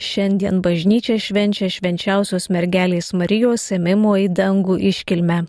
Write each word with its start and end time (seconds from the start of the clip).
Šiandien 0.00 0.62
bažnyčia 0.64 1.18
švenčia 1.20 1.68
švenčiausios 1.68 2.48
mergelės 2.48 3.12
Marijos 3.12 3.66
ėmimo 3.76 4.14
į 4.16 4.30
dangų 4.32 4.78
iškilmę. 4.90 5.42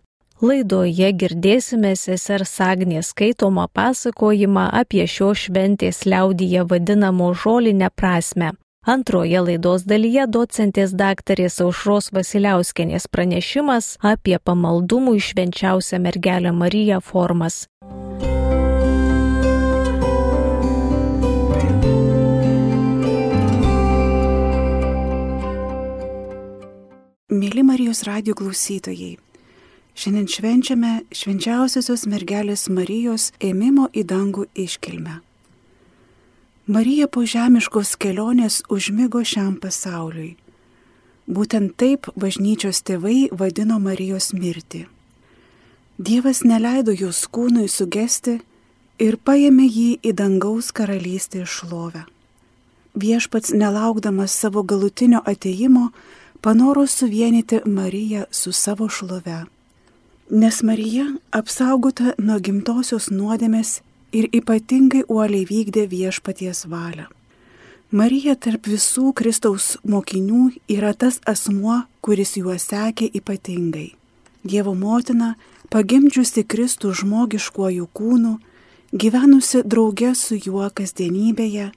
Laidoje 0.44 1.12
girdėsime 1.22 1.94
sesers 1.96 2.58
Agnės 2.66 3.14
skaitomą 3.14 3.70
pasakojimą 3.72 4.66
apie 4.82 5.06
šio 5.08 5.32
šventės 5.44 6.04
liaudyje 6.04 6.66
vadinamo 6.68 7.32
žolinę 7.32 7.92
prasme. 7.96 8.52
Antroje 8.82 9.40
laidos 9.46 9.88
dalyje 9.88 10.28
docentės 10.28 10.98
daktarės 10.98 11.62
Aušros 11.62 12.12
Vasiliauskenės 12.12 13.08
pranešimas 13.08 13.94
apie 14.02 14.36
pamaldumų 14.42 15.16
išvenčiausią 15.22 16.02
mergelę 16.02 16.52
Mariją 16.52 17.00
formas. 17.00 17.68
Mėly 27.32 27.62
Marijos 27.64 28.02
radio 28.04 28.34
klausytojai, 28.36 29.14
šiandien 29.96 30.26
švenčiame 30.28 30.90
švenčiausiosios 31.16 32.04
mergelės 32.12 32.66
Marijos 32.68 33.30
ėmimo 33.40 33.86
į 33.96 34.04
dangų 34.10 34.50
iškilmę. 34.66 35.14
Marija 36.68 37.08
po 37.08 37.24
žemiškos 37.24 37.96
kelionės 38.04 38.60
užmygo 38.68 39.24
šiam 39.24 39.56
pasauliui. 39.64 40.36
Būtent 41.32 41.78
taip 41.80 42.12
bažnyčios 42.20 42.84
tėvai 42.84 43.32
vadino 43.32 43.80
Marijos 43.80 44.34
mirtį. 44.36 44.90
Dievas 46.04 46.44
neleido 46.44 46.92
jos 46.92 47.24
kūnui 47.32 47.72
sugesti 47.72 48.42
ir 49.00 49.16
paėmė 49.16 49.72
jį 49.72 49.92
į 50.04 50.18
dangaus 50.20 50.76
karalystę 50.76 51.46
išlovę. 51.48 52.10
Viešpats 52.92 53.56
nelaukdamas 53.56 54.36
savo 54.36 54.68
galutinio 54.68 55.24
ateimo 55.24 55.94
panoro 56.42 56.88
suvienyti 56.88 57.60
Mariją 57.66 58.24
su 58.32 58.52
savo 58.52 58.90
šlove. 58.90 59.46
Nes 60.30 60.64
Marija 60.64 61.06
apsaugota 61.32 62.14
nuo 62.18 62.40
gimtosios 62.40 63.10
nuodėmės 63.12 63.82
ir 64.12 64.30
ypatingai 64.34 65.04
uoliai 65.08 65.46
vykdė 65.46 65.86
viešpaties 65.92 66.66
valią. 66.72 67.06
Marija 67.92 68.36
tarp 68.36 68.68
visų 68.72 69.12
Kristaus 69.14 69.76
mokinių 69.84 70.52
yra 70.72 70.94
tas 70.94 71.20
asmuo, 71.28 71.82
kuris 72.02 72.38
juos 72.40 72.70
sekė 72.72 73.10
ypatingai. 73.20 73.92
Dievo 74.48 74.74
motina, 74.74 75.36
pagimdžiusi 75.70 76.46
Kristų 76.48 76.94
žmogiškuoju 77.02 77.90
kūnu, 77.94 78.38
gyvenusi 78.96 79.62
drauge 79.68 80.16
su 80.16 80.40
juo 80.40 80.70
kasdienybėje, 80.74 81.72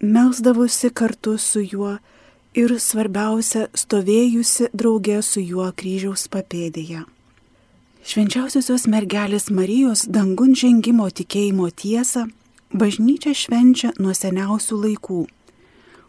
melsdavusi 0.00 0.90
kartu 0.90 1.36
su 1.38 1.60
juo 1.60 1.98
ir 2.54 2.78
svarbiausia, 2.80 3.68
stovėjusi 3.74 4.68
drauge 4.74 5.22
su 5.22 5.40
juo 5.40 5.72
kryžiaus 5.72 6.28
papėdėje. 6.32 7.04
Švenčiausiosios 8.00 8.86
mergelės 8.88 9.50
Marijos 9.52 10.06
dangun 10.08 10.54
žengimo 10.56 11.10
tikėjimo 11.12 11.68
tiesą 11.70 12.30
bažnyčia 12.72 13.34
švenčia 13.36 13.92
nuo 13.98 14.14
seniausių 14.16 14.76
laikų, 14.84 15.26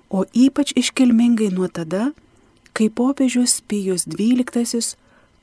o 0.09 0.25
ypač 0.33 0.73
iškilmingai 0.77 1.51
nuo 1.51 1.67
tada, 1.67 2.13
kai 2.73 2.89
popiežius 2.89 3.61
Pijus 3.67 4.05
XII 4.07 4.95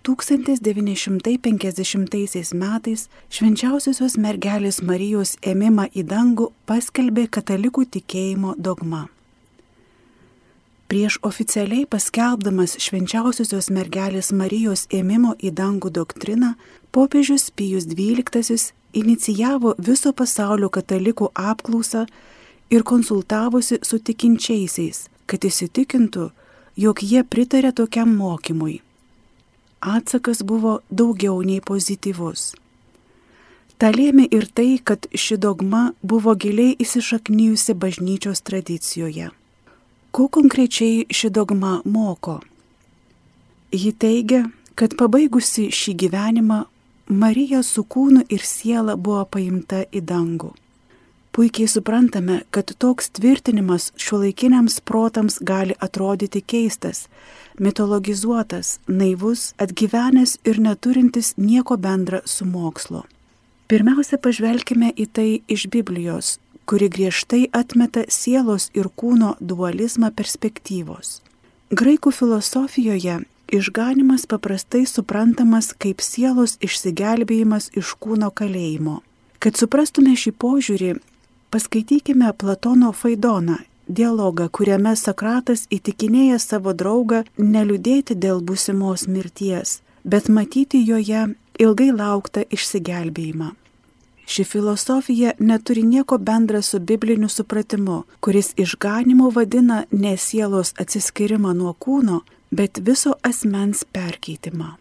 1950 0.08 2.54
metais 2.54 3.08
švenčiausiosios 3.28 4.16
mergelės 4.16 4.80
Marijos 4.80 5.36
ėmimą 5.42 5.88
į 5.92 6.02
dangų 6.08 6.52
paskelbė 6.64 7.28
katalikų 7.28 7.84
tikėjimo 7.98 8.54
dogma. 8.56 9.17
Prieš 10.88 11.18
oficialiai 11.22 11.84
paskelbdamas 11.84 12.78
švenčiausiosios 12.80 13.66
mergelės 13.76 14.30
Marijos 14.32 14.86
ėmimo 14.88 15.34
į 15.36 15.50
dangų 15.52 15.90
doktriną, 15.92 16.54
popiežius 16.96 17.50
Pijus 17.52 17.84
XII 17.84 18.72
inicijavo 18.96 19.74
viso 19.76 20.14
pasaulio 20.16 20.70
katalikų 20.72 21.28
apklausą 21.36 22.06
ir 22.72 22.84
konsultavosi 22.88 23.82
su 23.84 23.98
tikinčiaisiais, 24.00 25.08
kad 25.28 25.44
įsitikintų, 25.44 26.30
jog 26.80 27.02
jie 27.04 27.20
pritarė 27.20 27.74
tokiam 27.76 28.14
mokymui. 28.16 28.78
Atsakas 29.80 30.40
buvo 30.40 30.80
daugiau 30.88 31.42
nei 31.44 31.60
pozityvus. 31.60 32.54
Ta 33.76 33.92
lėmė 33.92 34.24
ir 34.32 34.48
tai, 34.48 34.80
kad 34.80 35.04
ši 35.12 35.36
dogma 35.36 35.92
buvo 36.00 36.32
giliai 36.32 36.78
įsišaknyjusi 36.80 37.76
bažnyčios 37.76 38.40
tradicijoje. 38.40 39.28
Ko 40.10 40.28
konkrečiai 40.28 41.06
ši 41.10 41.30
dogma 41.30 41.80
moko? 41.84 42.40
Ji 43.72 43.92
teigia, 43.92 44.46
kad 44.74 44.94
pabaigusi 44.96 45.68
šį 45.74 45.94
gyvenimą 46.04 46.62
Marija 47.08 47.60
su 47.62 47.84
kūnu 47.84 48.24
ir 48.28 48.44
siela 48.44 48.96
buvo 48.96 49.24
paimta 49.36 49.84
į 49.92 50.02
dangų. 50.08 50.54
Puikiai 51.32 51.68
suprantame, 51.70 52.40
kad 52.50 52.72
toks 52.82 53.12
tvirtinimas 53.14 53.92
šiuolaikiniams 54.00 54.80
protams 54.88 55.38
gali 55.40 55.76
atrodyti 55.78 56.40
keistas, 56.42 57.04
mitologizuotas, 57.60 58.78
naivus, 58.88 59.52
atgyvenęs 59.62 60.38
ir 60.44 60.58
neturintis 60.58 61.34
nieko 61.36 61.76
bendra 61.76 62.20
su 62.24 62.48
mokslo. 62.48 63.04
Pirmiausia, 63.68 64.16
pažvelkime 64.16 64.94
į 64.96 65.06
tai 65.12 65.30
iš 65.48 65.68
Biblijos, 65.68 66.38
kuri 66.68 66.88
griežtai 66.92 67.46
atmeta 67.56 68.04
sielos 68.12 68.68
ir 68.76 68.90
kūno 69.00 69.34
dualizmą 69.40 70.10
perspektyvos. 70.12 71.18
Graikų 71.72 72.12
filosofijoje 72.12 73.22
išganimas 73.52 74.26
paprastai 74.28 74.84
suprantamas 74.86 75.72
kaip 75.72 76.04
sielos 76.04 76.58
išsigelbėjimas 76.64 77.70
iš 77.80 77.94
kūno 78.02 78.28
kalėjimo. 78.40 79.00
Kad 79.40 79.56
suprastume 79.56 80.12
šį 80.18 80.32
požiūrį, 80.44 80.92
paskaitykime 81.54 82.32
Platono 82.36 82.92
Faidoną, 82.92 83.58
dialogą, 83.88 84.48
kuriame 84.52 84.92
Sokratas 84.96 85.64
įtikinėja 85.72 86.40
savo 86.42 86.74
draugą 86.76 87.22
neliūdėti 87.38 88.18
dėl 88.18 88.42
būsimos 88.44 89.06
mirties, 89.08 89.78
bet 90.04 90.28
matyti 90.28 90.82
joje 90.84 91.30
ilgai 91.58 91.90
lauktą 91.94 92.44
išsigelbėjimą. 92.44 93.54
Ši 94.28 94.44
filosofija 94.44 95.32
neturi 95.38 95.82
nieko 95.82 96.18
bendra 96.18 96.62
su 96.62 96.78
bibliniu 96.78 97.28
supratimu, 97.28 98.02
kuris 98.20 98.52
išganimu 98.56 99.30
vadina 99.30 99.84
ne 99.90 100.16
sielos 100.16 100.74
atsiskirimą 100.76 101.54
nuo 101.56 101.72
kūno, 101.72 102.20
bet 102.50 102.78
viso 102.84 103.14
asmens 103.22 103.84
perkeitimą. 103.92 104.74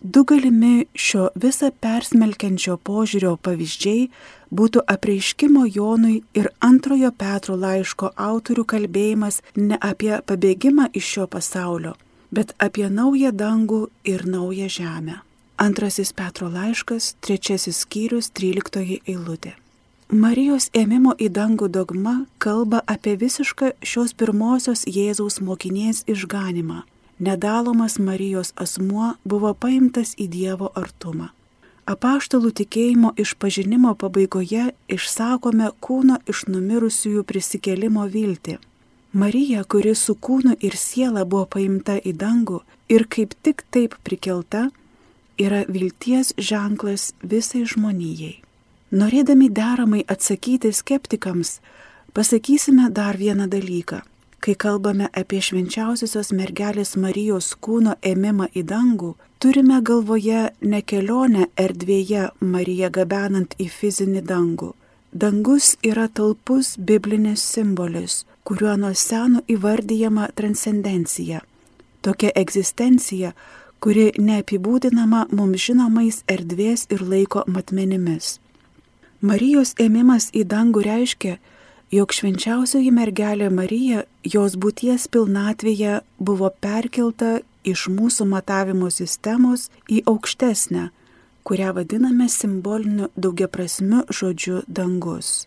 Du 0.00 0.24
galimi 0.28 0.84
šio 0.94 1.30
visą 1.46 1.70
persmelkiančio 1.80 2.76
požiūrio 2.76 3.38
pavyzdžiai 3.46 4.10
būtų 4.52 4.84
apreiškimo 4.94 5.64
Jonui 5.64 6.18
ir 6.36 6.52
antrojo 6.60 7.08
Petro 7.24 7.56
laiško 7.56 8.12
autorių 8.30 8.68
kalbėjimas 8.72 9.40
ne 9.56 9.80
apie 9.80 10.18
pabėgimą 10.28 10.92
iš 10.92 11.12
šio 11.14 11.30
pasaulio, 11.36 11.94
bet 12.30 12.52
apie 12.58 12.90
naują 12.90 13.32
dangų 13.32 13.86
ir 14.04 14.28
naują 14.28 14.68
žemę. 14.68 15.22
Antrasis 15.56 16.12
Petro 16.12 16.48
laiškas, 16.48 17.14
trečiasis 17.20 17.84
skyrius, 17.84 18.30
tryliktoji 18.34 18.98
eilutė. 19.06 19.54
Marijos 20.10 20.66
ėmimo 20.74 21.14
į 21.14 21.30
dangų 21.30 21.68
dogma 21.70 22.14
kalba 22.42 22.82
apie 22.90 23.14
visišką 23.16 23.70
šios 23.82 24.12
pirmosios 24.18 24.84
Jėzaus 24.84 25.40
mokinės 25.40 26.02
išganimą. 26.10 26.82
Nedalomas 27.18 27.98
Marijos 27.98 28.52
asmuo 28.58 29.14
buvo 29.24 29.54
paimtas 29.54 30.16
į 30.18 30.28
Dievo 30.34 30.72
artumą. 30.74 31.30
Apaštalų 31.86 32.50
tikėjimo 32.58 33.14
išpažinimo 33.20 33.94
pabaigoje 33.94 34.72
išsakome 34.88 35.70
kūno 35.80 36.18
iš 36.26 36.46
numirusiųjų 36.50 37.22
prisikelimo 37.28 38.06
viltį. 38.10 38.58
Marija, 39.12 39.62
kuri 39.64 39.94
su 39.94 40.16
kūnu 40.18 40.56
ir 40.58 40.74
siela 40.74 41.22
buvo 41.24 41.46
paimta 41.46 42.00
į 42.02 42.16
dangų 42.18 42.64
ir 42.90 43.04
kaip 43.06 43.36
tik 43.46 43.62
taip 43.70 43.94
prikelta, 44.02 44.70
yra 45.38 45.64
vilties 45.68 46.32
ženklas 46.38 47.12
visai 47.22 47.64
žmonijai. 47.64 48.40
Norėdami 48.94 49.48
deramai 49.50 50.04
atsakyti 50.06 50.70
skeptikams, 50.72 51.58
pasakysime 52.14 52.90
dar 52.90 53.16
vieną 53.18 53.48
dalyką. 53.50 54.02
Kai 54.44 54.54
kalbame 54.54 55.08
apie 55.16 55.40
švenčiausiosios 55.40 56.30
mergelės 56.36 56.94
Marijos 57.00 57.54
kūno 57.64 57.94
ėmimą 58.04 58.50
į 58.52 58.62
dangų, 58.68 59.14
turime 59.40 59.80
galvoje 59.80 60.50
ne 60.60 60.80
kelionę 60.82 61.46
erdvėje 61.56 62.28
Mariją 62.40 62.90
gabenant 62.92 63.56
į 63.58 63.70
fizinį 63.72 64.22
dangų. 64.28 64.74
Dangus 65.14 65.76
yra 65.82 66.08
talpus 66.08 66.74
biblinis 66.76 67.42
simbolis, 67.54 68.24
kuriuo 68.44 68.76
nuo 68.76 68.92
seno 68.94 69.40
įvardyjama 69.48 70.28
transcendencija. 70.36 71.40
Tokia 72.04 72.32
egzistencija, 72.36 73.32
kuri 73.84 74.14
neapibūdinama 74.16 75.26
mums 75.36 75.66
žinomais 75.66 76.22
erdvės 76.34 76.86
ir 76.94 77.02
laiko 77.04 77.42
matmenimis. 77.44 78.38
Marijos 79.20 79.74
ėmimas 79.80 80.30
į 80.32 80.46
dangų 80.48 80.86
reiškia, 80.86 81.34
jog 81.92 82.16
švenčiausioji 82.16 82.92
mergelė 82.96 83.50
Marija 83.52 84.06
jos 84.24 84.56
būties 84.56 85.04
pilnatvėje 85.12 86.00
buvo 86.16 86.48
perkelta 86.64 87.38
iš 87.64 87.86
mūsų 87.92 88.24
matavimo 88.32 88.88
sistemos 88.88 89.68
į 89.92 90.00
aukštesnę, 90.12 90.88
kurią 91.44 91.76
vadiname 91.76 92.28
simboliniu 92.32 93.12
daugiaprasmiu 93.16 94.06
žodžiu 94.08 94.62
dangus. 94.68 95.42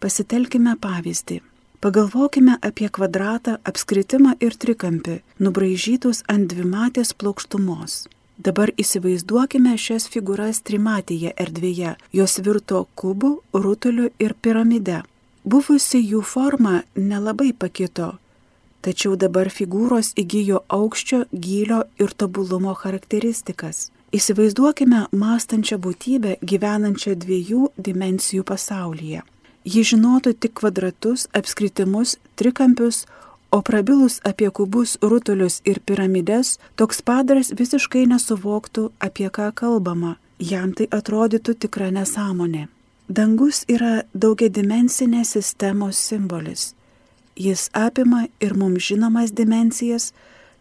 Pasitelkime 0.00 0.76
pavyzdį. 0.76 1.40
Pagalvokime 1.80 2.56
apie 2.60 2.88
kvadratą, 2.90 3.52
apskritimą 3.62 4.32
ir 4.42 4.54
trikampį, 4.58 5.20
nubraižytus 5.38 6.24
ant 6.26 6.48
dvimatės 6.50 7.12
plokštumos. 7.14 8.08
Dabar 8.38 8.72
įsivaizduokime 8.82 9.76
šias 9.78 10.08
figūras 10.10 10.58
trimatėje 10.66 11.36
erdvėje. 11.44 11.94
Jos 12.10 12.34
virto 12.42 12.84
kubu, 12.98 13.30
rutuliu 13.54 14.10
ir 14.18 14.34
piramide. 14.42 15.04
Buvusi 15.44 16.02
jų 16.02 16.24
forma 16.26 16.82
nelabai 16.96 17.52
pakito, 17.54 18.10
tačiau 18.82 19.14
dabar 19.14 19.46
figūros 19.46 20.16
įgyjo 20.18 20.64
aukščio, 20.66 21.24
gylio 21.30 21.84
ir 22.02 22.10
tobulumo 22.10 22.74
charakteristikas. 22.74 23.92
Įsivaizduokime 24.10 25.06
mąstančią 25.14 25.78
būtybę 25.78 26.38
gyvenančią 26.42 27.14
dviejų 27.22 27.66
dimensijų 27.78 28.42
pasaulyje. 28.50 29.22
Ji 29.64 29.84
žinotų 29.84 30.34
tik 30.38 30.54
kvadratus, 30.60 31.26
apskritimus, 31.34 32.16
trikampius, 32.36 33.06
O 33.50 33.62
prabilus 33.62 34.20
apie 34.24 34.50
kubus, 34.50 34.98
rutulius 35.00 35.62
ir 35.64 35.80
piramides, 35.80 36.58
toks 36.76 37.00
padaras 37.00 37.48
visiškai 37.56 38.04
nesuvoktų, 38.10 38.90
apie 39.00 39.30
ką 39.32 39.48
kalbama. 39.56 40.18
Jam 40.38 40.74
tai 40.76 40.84
atrodytų 40.92 41.54
tikra 41.64 41.88
nesąmonė. 41.96 42.68
Dangus 43.08 43.64
yra 43.72 44.02
daugiadimensinė 44.12 45.24
sistemos 45.24 45.96
simbolis. 45.96 46.74
Jis 47.40 47.70
apima 47.72 48.26
ir 48.44 48.52
mums 48.52 48.84
žinomas 48.84 49.32
dimensijas, 49.32 50.12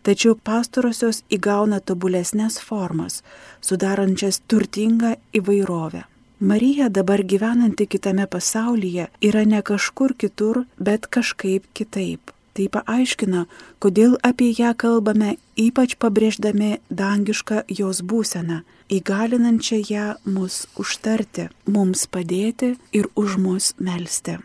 tačiau 0.07 0.37
pastarosios 0.39 1.25
įgauna 1.27 1.81
tobulesnės 1.83 2.61
formas, 2.63 3.19
sudarančias 3.59 4.39
turtingą 4.47 5.17
įvairovę. 5.35 6.07
Marija 6.39 6.89
dabar 6.89 7.23
gyvenanti 7.23 7.87
kitame 7.87 8.27
pasaulyje 8.27 9.07
yra 9.21 9.45
ne 9.45 9.61
kažkur 9.61 10.13
kitur, 10.13 10.65
bet 10.77 11.07
kažkaip 11.07 11.65
kitaip. 11.73 12.31
Tai 12.53 12.67
paaiškina, 12.73 13.45
kodėl 13.81 14.13
apie 14.21 14.51
ją 14.53 14.75
kalbame, 14.77 15.37
ypač 15.57 15.95
pabrėždami 15.97 16.77
dangišką 16.89 17.63
jos 17.79 18.03
būseną, 18.05 18.61
įgalinančią 18.89 19.81
ją 19.89 20.05
mus 20.29 20.67
užtarti, 20.77 21.49
mums 21.65 22.05
padėti 22.05 22.75
ir 22.93 23.09
už 23.15 23.37
mus 23.41 23.73
melstį. 23.81 24.37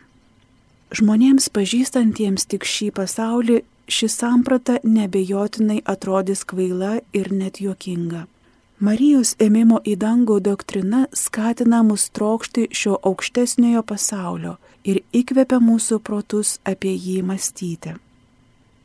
Žmonėms 0.97 1.53
pažįstantiems 1.53 2.49
tik 2.49 2.65
šį 2.65 2.93
pasaulį 2.97 3.63
ši 3.89 4.09
samprata 4.09 4.81
nebejotinai 4.85 5.83
atrodys 5.85 6.45
kvaila 6.49 7.01
ir 7.13 7.33
net 7.33 7.61
juokinga. 7.61 8.27
Marijos 8.83 9.37
ėmimo 9.39 9.77
į 9.87 9.93
dangų 10.03 10.41
doktrina 10.43 11.05
skatina 11.15 11.85
mus 11.87 12.09
trokšti 12.19 12.65
šio 12.75 12.97
aukštesniojo 13.11 13.83
pasaulio 13.87 14.57
ir 14.83 14.99
įkvepia 15.15 15.61
mūsų 15.63 16.01
protus 16.03 16.57
apie 16.67 16.91
jį 16.91 17.21
mąstyti. 17.29 17.93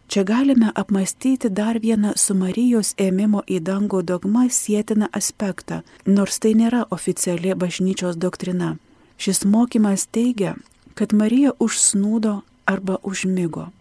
Čia 0.08 0.24
galime 0.24 0.70
apmastyti 0.82 1.50
dar 1.50 1.80
vieną 1.82 2.12
su 2.14 2.36
Marijos 2.38 2.94
ėmimo 3.02 3.42
į 3.50 3.58
dangų 3.72 4.04
dogma 4.12 4.46
sėtiną 4.60 5.10
aspektą, 5.20 5.82
nors 6.06 6.38
tai 6.46 6.54
nėra 6.62 6.84
oficiali 6.94 7.58
bažnyčios 7.58 8.22
doktrina. 8.22 8.76
Šis 9.18 9.48
mokymas 9.50 10.06
teigia, 10.14 10.54
kad 10.94 11.10
Marija 11.10 11.58
užsnūdo 11.58 12.44
arba 12.70 13.02
užmygo. 13.02 13.72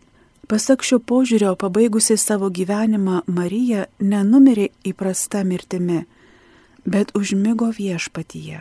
Pasak 0.47 0.85
šio 0.87 1.01
požiūrio, 1.03 1.57
pabaigusi 1.59 2.15
savo 2.17 2.47
gyvenimą, 2.55 3.25
Marija 3.27 3.89
nenumirė 3.99 4.69
įprasta 4.87 5.43
mirtimi, 5.43 6.05
bet 6.87 7.11
užmygo 7.19 7.73
viešpatyje. 7.75 8.61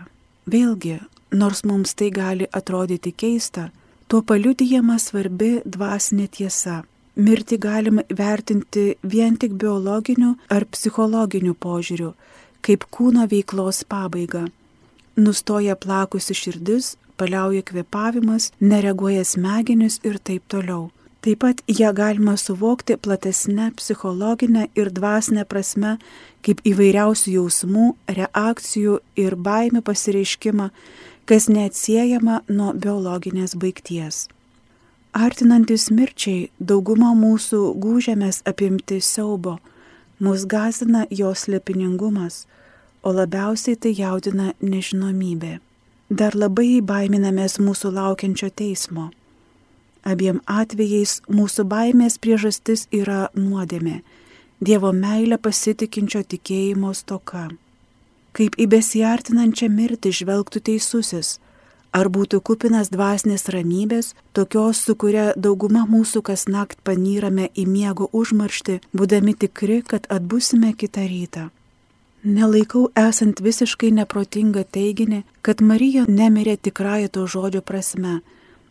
Vėlgi, 0.50 0.96
nors 1.30 1.62
mums 1.62 1.94
tai 1.94 2.10
gali 2.10 2.48
atrodyti 2.50 3.14
keista, 3.14 3.68
tuo 4.10 4.24
paliudyjama 4.26 4.98
svarbi 4.98 5.60
dvasinė 5.66 6.28
tiesa. 6.40 6.82
Mirti 7.16 7.62
galima 7.62 8.02
vertinti 8.10 8.98
vien 9.06 9.38
tik 9.38 9.54
biologiniu 9.54 10.34
ar 10.50 10.66
psichologiniu 10.66 11.54
požiūriu, 11.54 12.16
kaip 12.66 12.90
kūno 12.90 13.30
veiklos 13.30 13.86
pabaiga. 13.86 14.48
Nustoja 15.16 15.78
plakusi 15.78 16.34
širdis, 16.34 16.96
paliauja 17.16 17.62
kvepavimas, 17.62 18.52
nereaguoja 18.60 19.24
smegenis 19.24 20.02
ir 20.04 20.18
taip 20.18 20.50
toliau. 20.50 20.90
Taip 21.25 21.39
pat 21.42 21.62
ją 21.66 21.89
galima 21.98 22.36
suvokti 22.38 23.00
platesnė 23.01 23.72
psichologinė 23.80 24.68
ir 24.77 24.92
dvasinė 24.94 25.48
prasme, 25.50 25.95
kaip 26.45 26.62
įvairiausių 26.69 27.31
jausmų, 27.39 27.86
reakcijų 28.19 29.00
ir 29.24 29.33
baimių 29.48 29.81
pasireiškimą, 29.88 30.68
kas 31.25 31.50
neatsiejama 31.50 32.44
nuo 32.45 32.75
biologinės 32.77 33.57
baigties. 33.57 34.27
Artinantis 35.18 35.88
mirčiai 35.89 36.51
dauguma 36.60 37.16
mūsų 37.18 37.63
gūžiamės 37.81 38.44
apimti 38.45 39.01
siaubo, 39.01 39.57
mus 40.22 40.45
gazina 40.45 41.07
jos 41.10 41.48
lepiningumas, 41.50 42.44
o 43.01 43.18
labiausiai 43.18 43.81
tai 43.81 43.98
jaudina 43.98 44.54
nežinomybė. 44.62 45.57
Dar 46.13 46.38
labai 46.38 46.83
baiminamės 46.86 47.57
mūsų 47.57 47.98
laukiančio 47.98 48.54
teismo. 48.54 49.10
Abiem 50.06 50.42
atvejais 50.46 51.19
mūsų 51.25 51.66
baimės 51.66 52.19
priežastis 52.22 52.86
yra 52.94 53.30
nuodėmė, 53.34 54.04
Dievo 54.62 54.92
meilę 54.96 55.38
pasitikinčio 55.38 56.22
tikėjimo 56.31 56.94
stoka. 56.96 57.50
Kaip 58.36 58.56
į 58.56 58.68
besiartinančią 58.72 59.68
mirtį 59.72 60.12
žvelgtų 60.16 60.62
teisusis, 60.69 61.40
ar 61.92 62.07
būtų 62.07 62.40
kupinas 62.40 62.92
dvasinės 62.94 63.50
ramybės, 63.52 64.13
tokios, 64.31 64.80
su 64.86 64.96
kuria 64.96 65.34
dauguma 65.36 65.84
mūsų 65.90 66.22
kas 66.30 66.48
nakt 66.48 66.80
panyrame 66.88 67.50
į 67.56 67.66
miego 67.68 68.08
užmaršti, 68.12 68.80
būdami 68.96 69.36
tikri, 69.44 69.81
kad 69.84 70.08
atbusime 70.08 70.72
kitą 70.74 71.04
rytą. 71.12 71.50
Nelaikau 72.24 72.88
esant 72.98 73.44
visiškai 73.44 73.92
neprotingą 74.00 74.63
teiginį, 74.78 75.24
kad 75.46 75.62
Marija 75.62 76.08
nemirė 76.08 76.56
tikrąją 76.58 77.12
to 77.12 77.28
žodžio 77.28 77.62
prasme, 77.62 78.22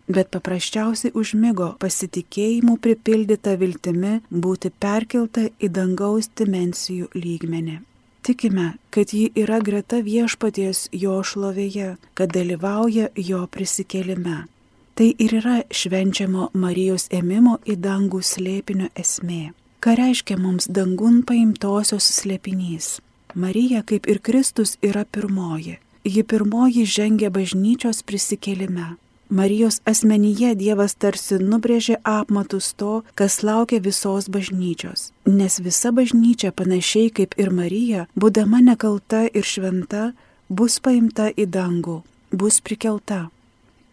bet 0.09 0.31
paprasčiausiai 0.35 1.15
užmygo 1.17 1.75
pasitikėjimu 1.81 2.77
pripildyta 2.85 3.57
viltimi 3.61 4.19
būti 4.31 4.71
perkelta 4.71 5.49
į 5.59 5.71
dangaus 5.79 6.31
dimensijų 6.37 7.11
lygmenį. 7.15 7.81
Tikime, 8.25 8.73
kad 8.91 9.13
ji 9.13 9.29
yra 9.37 9.59
greta 9.61 9.99
viešpaties 10.01 10.89
jo 10.97 11.19
šlovėje, 11.21 11.97
kad 12.17 12.33
dalyvauja 12.33 13.11
jo 13.17 13.43
prisikelime. 13.53 14.47
Tai 14.95 15.09
ir 15.19 15.35
yra 15.41 15.59
švenčiamo 15.69 16.49
Marijos 16.55 17.11
ėmimo 17.13 17.59
į 17.69 17.77
dangų 17.85 18.23
slėpinio 18.25 18.89
esmė. 18.97 19.53
Ką 19.85 19.97
reiškia 20.01 20.39
mums 20.41 20.71
dangun 20.71 21.21
paimtosios 21.29 22.07
slėpinys? 22.17 23.03
Marija, 23.35 23.83
kaip 23.83 24.07
ir 24.09 24.23
Kristus, 24.25 24.79
yra 24.81 25.05
pirmoji. 25.05 25.77
Ji 26.05 26.23
pirmoji 26.25 26.87
žengia 26.87 27.29
bažnyčios 27.35 28.01
prisikelime. 28.07 28.95
Marijos 29.35 29.81
asmenyje 29.83 30.53
Dievas 30.55 30.93
tarsi 30.95 31.41
nubrėžė 31.43 31.97
apmatus 32.07 32.69
to, 32.79 33.03
kas 33.19 33.41
laukia 33.43 33.81
visos 33.83 34.29
bažnyčios. 34.31 35.09
Nes 35.27 35.59
visa 35.59 35.91
bažnyčia 35.91 36.53
panašiai 36.55 37.11
kaip 37.11 37.35
ir 37.43 37.51
Marija, 37.51 38.05
būdama 38.15 38.61
nekalta 38.63 39.25
ir 39.27 39.43
šventa, 39.43 40.13
bus 40.47 40.79
paimta 40.79 41.33
į 41.35 41.49
dangų, 41.51 41.97
bus 42.31 42.61
prikelta. 42.63 43.25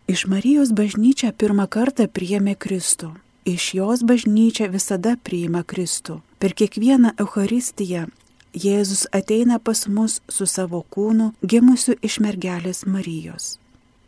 Iš 0.05 0.27
Marijos 0.29 0.75
bažnyčia 0.77 1.33
pirmą 1.33 1.65
kartą 1.65 2.05
priėmė 2.05 2.53
Kristų. 2.53 3.09
Iš 3.49 3.73
jos 3.79 4.05
bažnyčia 4.05 4.69
visada 4.69 5.15
priima 5.17 5.63
Kristų. 5.65 6.21
Per 6.37 6.53
kiekvieną 6.53 7.15
Euharistiją 7.17 8.11
Jėzus 8.53 9.07
ateina 9.15 9.57
pas 9.63 9.87
mus 9.87 10.19
su 10.27 10.45
savo 10.45 10.83
kūnu, 10.83 11.31
gimusiu 11.41 11.95
iš 12.03 12.19
mergelės 12.19 12.83
Marijos. 12.85 13.60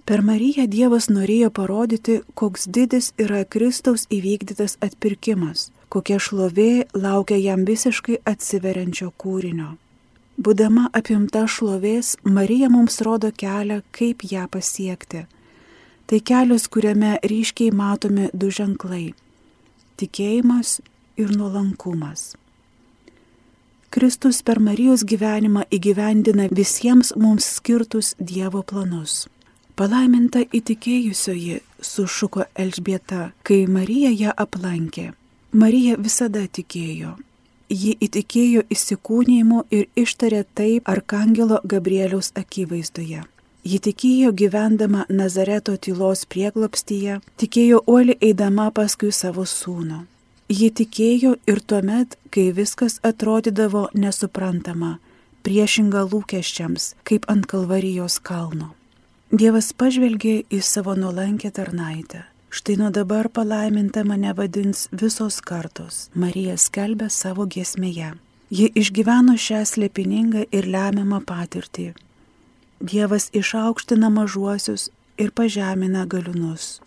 Per 0.03 0.19
Mariją 0.19 0.65
Dievas 0.67 1.05
norėjo 1.07 1.47
parodyti, 1.55 2.17
koks 2.35 2.65
didis 2.67 3.13
yra 3.15 3.45
Kristaus 3.47 4.03
įvykdytas 4.11 4.75
atpirkimas, 4.83 5.69
kokia 5.87 6.17
šlovė 6.19 6.89
laukia 6.91 7.37
jam 7.39 7.63
visiškai 7.63 8.17
atsiveriančio 8.27 9.13
kūrinio. 9.15 9.77
Būdama 10.35 10.89
apimta 10.91 11.45
šlovės, 11.47 12.17
Marija 12.27 12.67
mums 12.73 12.99
rodo 13.05 13.29
kelią, 13.31 13.79
kaip 13.95 14.25
ją 14.27 14.43
pasiekti. 14.51 15.23
Tai 16.05 16.19
kelias, 16.19 16.67
kuriame 16.67 17.15
ryškiai 17.23 17.71
matomi 17.71 18.27
du 18.33 18.51
ženklai- 18.51 19.13
tikėjimas 19.97 20.81
ir 21.15 21.29
nuolankumas. 21.31 22.35
Kristus 23.89 24.41
per 24.41 24.59
Marijos 24.59 25.05
gyvenimą 25.05 25.63
įgyvendina 25.71 26.49
visiems 26.49 27.15
mums 27.15 27.45
skirtus 27.45 28.15
Dievo 28.19 28.63
planus. 28.63 29.29
Palaiminta 29.75 30.43
įtikėjusioji 30.53 31.61
sušuko 31.81 32.43
Elžbieta, 32.53 33.31
kai 33.41 33.63
Marija 33.65 34.11
ją 34.13 34.33
aplankė. 34.37 35.05
Marija 35.51 35.95
visada 35.97 36.43
tikėjo. 36.45 37.15
Ji 37.73 37.95
įtikėjo 38.05 38.61
įsikūnymu 38.75 39.63
ir 39.73 39.87
ištarė 39.97 40.43
taip 40.59 40.89
arkangelo 40.93 41.57
Gabrieliaus 41.65 42.29
akivaizdoje. 42.37 43.23
Ji 43.63 43.79
tikėjo 43.87 44.29
gyvendama 44.43 45.07
Nazareto 45.09 45.73
tylos 45.77 46.21
prieglopstyje, 46.29 47.17
tikėjo 47.41 47.81
uoli 47.87 48.17
eidama 48.21 48.69
paskui 48.77 49.09
savo 49.09 49.47
sūnų. 49.49 50.03
Ji 50.53 50.69
tikėjo 50.69 51.33
ir 51.49 51.63
tuomet, 51.65 52.13
kai 52.29 52.51
viskas 52.53 52.99
atrodydavo 53.01 53.87
nesuprantama, 53.97 54.99
priešinga 55.41 56.05
lūkesčiams, 56.13 56.93
kaip 57.09 57.25
ant 57.31 57.49
kalvarijos 57.49 58.21
kalno. 58.21 58.75
Dievas 59.33 59.71
pažvelgė 59.73 60.43
į 60.53 60.59
savo 60.61 60.93
nuolankę 60.93 61.49
tarnaitę. 61.49 62.19
Štai 62.53 62.75
nuo 62.77 62.91
dabar 62.93 63.31
palaiminta 63.33 64.03
mane 64.05 64.29
vadins 64.37 64.83
visos 64.93 65.39
kartos. 65.41 66.11
Marija 66.13 66.53
skelbė 66.53 67.07
savo 67.09 67.47
giesmėje. 67.55 68.11
Ji 68.53 68.67
išgyveno 68.77 69.33
šią 69.33 69.63
slėpiningą 69.71 70.43
ir 70.53 70.69
lemiamą 70.69 71.23
patirtį. 71.25 71.87
Dievas 72.77 73.31
išaukština 73.33 74.13
mažuosius 74.13 74.91
ir 75.17 75.33
pažemina 75.33 76.05
galiūnus. 76.05 76.77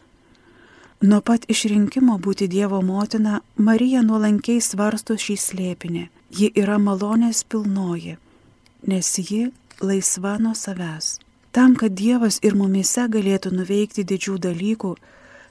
Nuo 1.02 1.18
pat 1.26 1.50
išrinkimo 1.50 2.20
būti 2.22 2.46
Dievo 2.46 2.78
motina, 2.78 3.42
Marija 3.58 4.06
nuolankiai 4.06 4.62
svarsto 4.62 5.18
šį 5.18 5.40
slėpinį. 5.48 6.08
Ji 6.30 6.54
yra 6.54 6.78
malonės 6.78 7.42
pilnoji, 7.42 8.20
nes 8.86 9.14
ji 9.18 9.48
laisva 9.82 10.38
nuo 10.38 10.54
savęs. 10.54 11.16
Tam, 11.56 11.72
kad 11.80 11.94
Dievas 11.96 12.36
ir 12.44 12.52
mumise 12.52 13.06
galėtų 13.08 13.48
nuveikti 13.56 14.02
didžių 14.04 14.34
dalykų, 14.44 14.90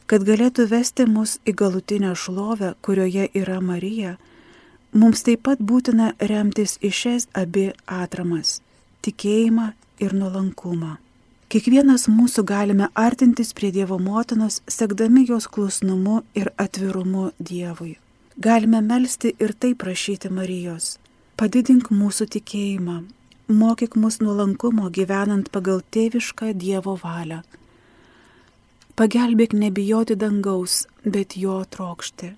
kad 0.05 0.21
galėtų 0.27 0.67
vesti 0.69 1.07
mus 1.09 1.39
į 1.50 1.55
galutinę 1.57 2.12
šlovę, 2.13 2.75
kurioje 2.85 3.25
yra 3.33 3.55
Marija, 3.57 4.12
mums 4.93 5.25
taip 5.25 5.41
pat 5.47 5.63
būtina 5.71 6.12
remtis 6.19 6.77
į 6.77 6.91
šias 7.00 7.25
abi 7.33 7.71
atramas- 7.88 8.62
tikėjimą 9.03 9.74
ir 10.00 10.13
nuolankumą. 10.13 10.91
Kiekvienas 11.50 12.05
mūsų 12.05 12.45
galime 12.53 12.88
artintis 12.93 13.53
prie 13.53 13.71
Dievo 13.71 13.97
motinos, 13.97 14.62
sekdami 14.67 15.25
jos 15.25 15.47
klusnumu 15.47 16.21
ir 16.35 16.53
atvirumu 16.57 17.31
Dievui. 17.41 17.97
Galime 18.38 18.81
melstį 18.81 19.33
ir 19.39 19.53
taip 19.53 19.77
prašyti 19.81 20.29
Marijos. 20.29 21.00
Padidink 21.35 21.89
mūsų 21.89 22.29
tikėjimą, 22.29 23.03
mokyk 23.47 23.95
mus 23.95 24.19
nuolankumo 24.21 24.89
gyvenant 24.89 25.51
pagal 25.51 25.83
tėvišką 25.91 26.53
Dievo 26.57 26.95
valią. 27.01 27.43
Pagelbėk 28.95 29.53
nebijoti 29.53 30.15
dangaus, 30.15 30.85
bet 31.03 31.35
jo 31.37 31.59
trokšti, 31.67 32.31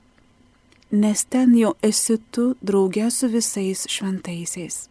nes 0.91 1.25
ten 1.29 1.53
jau 1.55 1.75
esi 1.85 2.17
tu 2.31 2.55
draugė 2.65 3.11
su 3.11 3.29
visais 3.29 3.85
šventaisiais. 3.87 4.87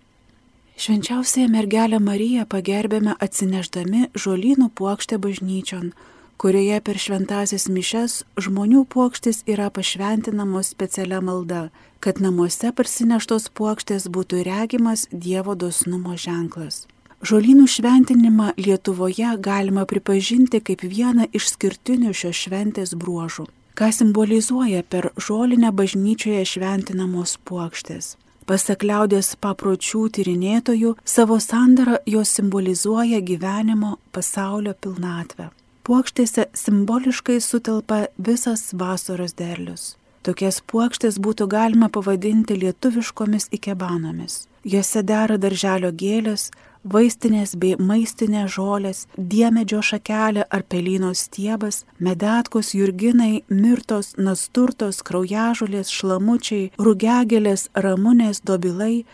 Švenčiausiąją 0.77 1.49
mergelę 1.49 1.99
Mariją 2.01 2.45
pagerbėme 2.53 3.17
atsineždami 3.19 4.11
žolynų 4.15 4.69
puokštę 4.77 5.19
bažnyčion, 5.19 5.93
kurioje 6.37 6.81
per 6.81 6.99
šventasias 7.01 7.69
mišes 7.73 8.23
žmonių 8.41 8.85
puokštis 8.93 9.43
yra 9.49 9.71
pašventinamos 9.71 10.73
specialia 10.75 11.21
malda, 11.21 11.69
kad 12.01 12.21
namuose 12.21 12.73
parsineštos 12.77 13.49
puokštės 13.57 14.11
būtų 14.13 14.45
regimas 14.47 15.07
Dievo 15.13 15.57
dosnumo 15.57 16.17
ženklas. 16.17 16.85
Žolynų 17.25 17.65
šventinimą 17.73 18.53
Lietuvoje 18.61 19.33
galima 19.41 19.87
pripažinti 19.89 20.61
kaip 20.61 20.85
vieną 20.85 21.31
iš 21.33 21.49
skirtinių 21.55 22.13
šios 22.13 22.37
šventės 22.45 22.93
bruožų, 22.93 23.49
ką 23.75 23.89
simbolizuoja 23.93 24.85
per 24.85 25.11
žolinę 25.17 25.73
bažnyčioje 25.73 26.45
šventinamos 26.53 27.39
puokštės. 27.49 28.15
Pasak 28.47 28.85
liaudės 28.87 29.33
papročių 29.43 30.05
tyrinėtojų, 30.15 30.93
savo 31.03 31.41
sandarą 31.43 31.97
jos 32.07 32.37
simbolizuoja 32.37 33.19
gyvenimo 33.19 33.97
pasaulio 34.15 34.77
pilnatvę. 34.79 35.49
Puokštėse 35.87 36.49
simboliškai 36.59 37.37
sutelpa 37.39 38.09
visas 38.19 38.73
vasaros 38.75 39.37
derlius. 39.39 39.85
Tokias 40.27 40.57
puokštės 40.67 41.21
būtų 41.23 41.47
galima 41.47 41.87
pavadinti 41.95 42.57
lietuviškomis 42.59 43.45
ikebanomis. 43.55 44.49
Jose 44.67 45.05
dera 45.07 45.37
darželio 45.39 45.93
gėlės, 45.95 46.49
vaistinės 46.83 47.53
bei 47.63 47.77
maistinės 47.79 48.57
žolės, 48.57 49.05
diemedžio 49.17 49.85
šakelė 49.91 50.49
ar 50.51 50.65
pelynos 50.67 51.23
stiebas, 51.29 51.85
medatkos, 52.03 52.73
jurginai, 52.75 53.45
mirtos, 53.47 54.17
nasturtos, 54.19 55.05
kraujažolės, 55.07 55.93
šlamučiai, 55.95 56.73
rūgegelės, 56.83 57.69
ramunės, 57.87 58.43
dobilai 58.43 59.05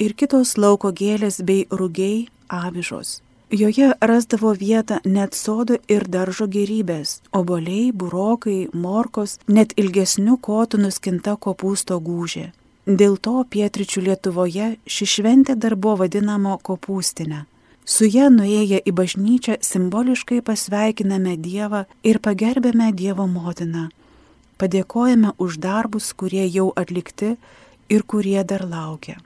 ir 0.00 0.16
kitos 0.16 0.56
lauko 0.56 0.94
gėlės 0.96 1.42
bei 1.44 1.66
rūgiai, 1.68 2.30
avižos. 2.48 3.20
Joje 3.52 3.92
rasdavo 4.00 4.54
vietą 4.56 4.96
net 5.04 5.34
sodo 5.36 5.76
ir 5.88 6.06
daržo 6.08 6.46
gerybės- 6.48 7.20
oboliai, 7.40 7.92
burokai, 7.92 8.68
morkos, 8.72 9.38
net 9.46 9.74
ilgesnių 9.76 10.38
kotų 10.40 10.78
nuskinta 10.80 11.36
kopūsto 11.36 12.00
gūžė. 12.00 12.46
Dėl 12.86 13.18
to 13.20 13.44
pietričių 13.44 14.00
Lietuvoje 14.06 14.76
ši 14.86 15.04
šventė 15.14 15.54
dar 15.58 15.76
buvo 15.76 15.96
vadinama 16.02 16.56
kopūstinė. 16.68 17.44
Su 17.84 18.04
ją 18.04 18.30
nuėję 18.30 18.78
į 18.88 18.92
bažnyčią 18.92 19.58
simboliškai 19.60 20.40
pasveikiname 20.40 21.36
Dievą 21.36 21.84
ir 22.02 22.20
pagerbėme 22.20 22.88
Dievo 22.94 23.26
motiną. 23.26 23.90
Padėkojame 24.58 25.34
už 25.38 25.58
darbus, 25.58 26.12
kurie 26.14 26.48
jau 26.48 26.72
atlikti 26.74 27.36
ir 27.90 28.02
kurie 28.02 28.44
dar 28.44 28.64
laukia. 28.64 29.16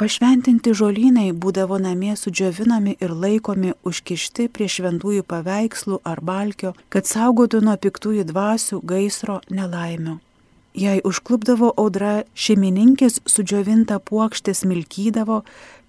Pašventinti 0.00 0.72
žolynai 0.72 1.26
būdavo 1.36 1.76
namie 1.76 2.14
sudžiovinami 2.16 2.94
ir 3.04 3.10
laikomi 3.12 3.74
užkišti 3.84 4.46
prie 4.48 4.68
šventųjų 4.74 5.26
paveikslų 5.28 5.98
ar 6.08 6.22
balkio, 6.24 6.70
kad 6.88 7.04
saugotų 7.04 7.60
nuo 7.66 7.74
piktųjų 7.76 8.24
dvasių, 8.30 8.78
gaisro, 8.80 9.42
nelaimių. 9.52 10.14
Jei 10.72 11.02
užklupdavo 11.04 11.74
audra, 11.82 12.22
šeimininkės 12.32 13.20
sudžiovintą 13.28 13.98
puokštę 14.08 14.54
smilkydavo, 14.56 15.42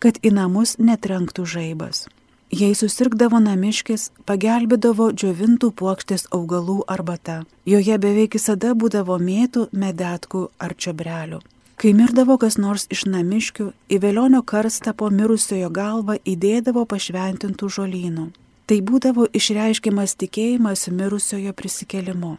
kad 0.04 0.20
į 0.20 0.34
namus 0.36 0.76
netrenktų 0.76 1.48
žaibas. 1.48 2.04
Jei 2.52 2.76
susirgdavo 2.76 3.40
namiškis, 3.40 4.10
pagelbėdavo 4.28 5.14
džiovintų 5.16 5.72
puokštės 5.80 6.28
augalų 6.36 6.82
arbata. 6.98 7.46
Joje 7.64 7.96
beveik 7.96 8.36
visada 8.36 8.76
būdavo 8.76 9.22
mėtų, 9.24 9.70
medetkų 9.72 10.50
ar 10.60 10.76
čiobrelių. 10.76 11.40
Kai 11.82 11.96
mirdavo 11.98 12.36
kas 12.38 12.60
nors 12.62 12.84
iš 12.94 13.08
namiškių, 13.10 13.72
į 13.90 13.98
velionio 14.04 14.44
karstą 14.46 14.92
po 14.94 15.08
mirusiojo 15.10 15.72
galvą 15.74 16.20
įdėdavo 16.30 16.84
pašventintų 16.86 17.70
žolynų. 17.78 18.26
Tai 18.70 18.78
būdavo 18.86 19.26
išreiškiamas 19.34 20.14
tikėjimas 20.22 20.86
mirusiojo 20.94 21.56
prisikelimu. 21.58 22.36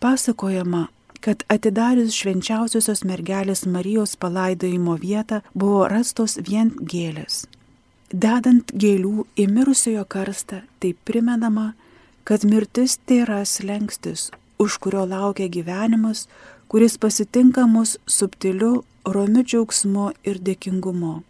Pasakojama, 0.00 0.86
kad 1.20 1.44
atidarius 1.52 2.16
švenčiausiosios 2.16 3.04
mergelės 3.04 3.66
Marijos 3.68 4.16
palaidojimo 4.16 4.96
vietą 5.04 5.42
buvo 5.52 5.84
rastos 5.92 6.38
vien 6.48 6.72
gėlės. 6.80 7.44
Dedant 8.08 8.72
gėlių 8.72 9.26
į 9.36 9.48
mirusiojo 9.52 10.06
karstą, 10.08 10.62
tai 10.80 10.96
primenama, 11.04 11.74
kad 12.24 12.48
mirtis 12.48 12.96
tai 13.04 13.26
yra 13.26 13.44
slengstis, 13.44 14.30
už 14.56 14.80
kurio 14.80 15.04
laukia 15.04 15.52
gyvenimas, 15.52 16.28
kuris 16.68 16.98
pasitinka 16.98 17.66
mus 17.66 17.96
subtiliu, 18.06 18.82
romiu 19.06 19.42
džiaugsmu 19.44 20.10
ir 20.26 20.38
dėkingumu. 20.42 21.22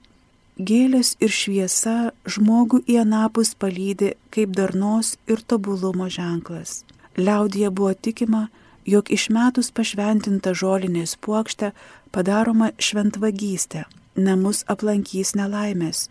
Gėlės 0.57 1.17
ir 1.21 1.33
šviesa 1.37 1.97
žmogų 2.25 2.81
į 2.89 3.03
anapus 3.03 3.53
palydi 3.61 4.15
kaip 4.33 4.55
darnos 4.57 5.17
ir 5.29 5.43
tobulumo 5.45 6.09
ženklas. 6.09 6.85
Liaudija 7.17 7.69
buvo 7.71 7.93
tikima, 7.93 8.47
jog 8.89 9.11
išmetus 9.13 9.69
pašventintą 9.77 10.55
žolinės 10.57 11.17
puokštę 11.21 11.73
padaroma 12.13 12.71
šventvagystė, 12.81 13.85
namus 14.17 14.65
aplankys 14.73 15.35
nelaimės, 15.37 16.07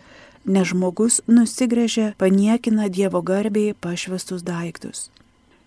nes 0.46 0.70
žmogus 0.70 1.22
nusigrėžė, 1.25 2.13
paniekina 2.22 2.89
Dievo 2.89 3.24
garbiai 3.25 3.74
pašvestus 3.74 4.46
daiktus. 4.46 5.10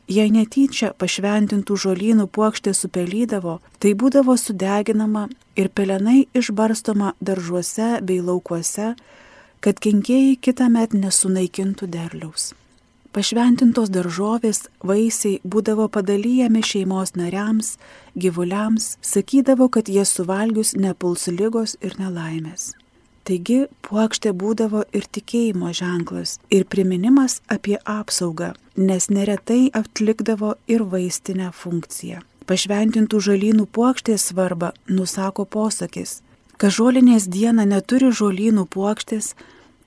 Jei 0.08 0.30
netyčia 0.32 0.94
pašventintų 0.96 1.74
žolynų 1.76 2.30
puokštė 2.32 2.72
supelydavo, 2.72 3.58
tai 3.76 3.92
būdavo 3.92 4.38
sudeginama 4.40 5.26
ir 5.52 5.68
pelenai 5.68 6.22
išbarstoma 6.32 7.12
daržuose 7.20 7.98
bei 8.00 8.22
laukuose, 8.24 8.94
kad 9.60 9.82
kenkėjai 9.84 10.38
kitą 10.40 10.70
metą 10.72 11.02
nesunaikintų 11.02 11.90
derliaus. 11.92 12.54
Pašventintos 13.12 13.92
daržovės, 13.92 14.64
vaisiai 14.80 15.42
būdavo 15.44 15.90
padalyjami 15.92 16.64
šeimos 16.64 17.12
nariams, 17.16 17.74
gyvuliams, 18.16 18.94
sakydavo, 19.04 19.68
kad 19.68 19.92
jie 19.92 20.08
suvalgius 20.08 20.72
nepuls 20.76 21.28
lygos 21.28 21.76
ir 21.84 22.00
nelaimės. 22.00 22.77
Taigi 23.28 23.66
puokštė 23.85 24.30
būdavo 24.40 24.87
ir 24.97 25.04
tikėjimo 25.12 25.68
ženklas, 25.76 26.38
ir 26.49 26.62
priminimas 26.64 27.42
apie 27.52 27.75
apsaugą, 27.85 28.54
nes 28.80 29.11
neretai 29.12 29.68
atlikdavo 29.80 30.54
ir 30.73 30.87
vaistinę 30.94 31.50
funkciją. 31.52 32.23
Pašventintų 32.49 33.20
žalynų 33.26 33.66
puokštės 33.76 34.30
svarbą 34.30 34.73
nusako 34.88 35.44
posakis. 35.44 36.23
Kad 36.56 36.73
žolinės 36.78 37.28
diena 37.28 37.68
neturi 37.68 38.08
žolynų 38.08 38.64
puokštės, 38.73 39.35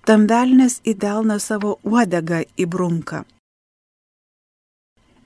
tam 0.05 0.29
velnės 0.29 0.77
į 0.85 0.93
delną 1.01 1.39
savo 1.41 1.79
uodegą 1.81 2.43
įbrunka. 2.61 3.25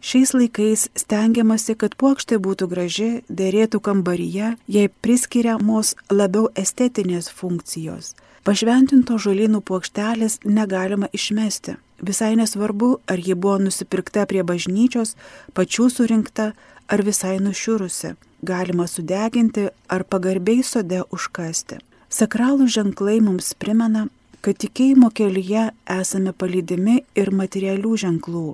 Šiais 0.05 0.35
laikais 0.37 0.83
stengiamasi, 1.01 1.73
kad 1.81 1.95
puokštė 1.97 2.37
būtų 2.37 2.65
graži, 2.69 3.07
dėrėtų 3.25 3.79
kambaryje, 3.87 4.51
jai 4.69 4.83
priskiriamos 5.01 5.95
labiau 6.13 6.51
estetinės 6.61 7.31
funkcijos. 7.33 8.11
Pašventinto 8.45 9.17
žolynų 9.17 9.63
puokštelės 9.65 10.43
negalima 10.45 11.09
išmesti. 11.09 11.79
Visai 12.05 12.35
nesvarbu, 12.37 12.89
ar 13.09 13.17
ji 13.17 13.33
buvo 13.33 13.55
nusipirkta 13.63 14.27
prie 14.29 14.43
bažnyčios, 14.45 15.15
pačių 15.57 15.87
surinkta, 15.89 16.51
ar 16.85 17.03
visai 17.07 17.39
nušiurusi. 17.41 18.13
Galima 18.45 18.85
sudeginti 18.85 19.71
ar 19.89 20.05
pagarbiai 20.05 20.61
sode 20.61 21.01
užkasti. 21.17 21.79
Sakralų 22.13 22.69
ženklai 22.69 23.17
mums 23.25 23.55
primena, 23.57 24.05
kad 24.45 24.61
tikėjimo 24.61 25.09
kelyje 25.09 25.71
esame 25.97 26.37
palydimi 26.37 26.99
ir 27.17 27.33
materialių 27.33 27.97
ženklų 28.05 28.45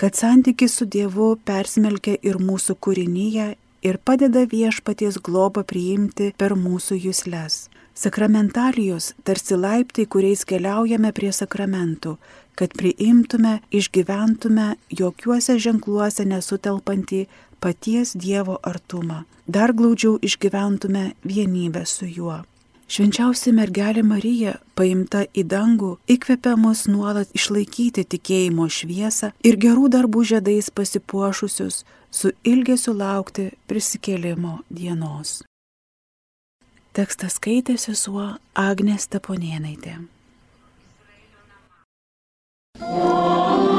kad 0.00 0.14
santykis 0.14 0.74
su 0.74 0.86
Dievu 0.88 1.34
persmelkia 1.44 2.14
ir 2.24 2.38
mūsų 2.40 2.78
kūrinyje 2.84 3.48
ir 3.84 3.96
padeda 4.00 4.46
viešpaties 4.48 5.18
globą 5.26 5.60
priimti 5.60 6.30
per 6.40 6.54
mūsų 6.56 6.96
jūsles. 7.04 7.66
Sakramentalijos 8.00 9.10
tarsi 9.28 9.58
laiptai, 9.60 10.06
kuriais 10.08 10.46
keliaujame 10.48 11.10
prie 11.12 11.34
sakramentų, 11.36 12.14
kad 12.56 12.72
priimtume, 12.80 13.58
išgyventume 13.76 14.70
jokiuose 15.02 15.58
ženkluose 15.60 16.24
nesutelpantį 16.32 17.26
paties 17.60 18.14
Dievo 18.16 18.56
artumą, 18.72 19.26
dar 19.44 19.76
glaudžiau 19.76 20.16
išgyventume 20.24 21.10
vienybę 21.28 21.84
su 21.84 22.08
juo. 22.08 22.40
Švenčiausia 22.90 23.52
mergelė 23.54 24.02
Marija, 24.02 24.56
paimta 24.74 25.20
į 25.30 25.44
dangų, 25.52 25.92
įkvepia 26.10 26.56
mus 26.58 26.88
nuolat 26.90 27.30
išlaikyti 27.38 28.02
tikėjimo 28.02 28.66
šviesą 28.66 29.30
ir 29.46 29.58
gerų 29.62 29.92
darbų 29.94 30.24
žiedais 30.32 30.72
pasipuošusius 30.74 31.84
su 32.10 32.32
ilgesiu 32.42 32.96
laukti 32.98 33.52
prisikėlimo 33.70 34.58
dienos. 34.74 35.44
Tekstą 36.98 37.30
skaitė 37.30 37.78
sesuo 37.78 38.32
Agnė 38.58 38.98
Steponėnaitė. 38.98 40.00
Oh. 42.80 43.69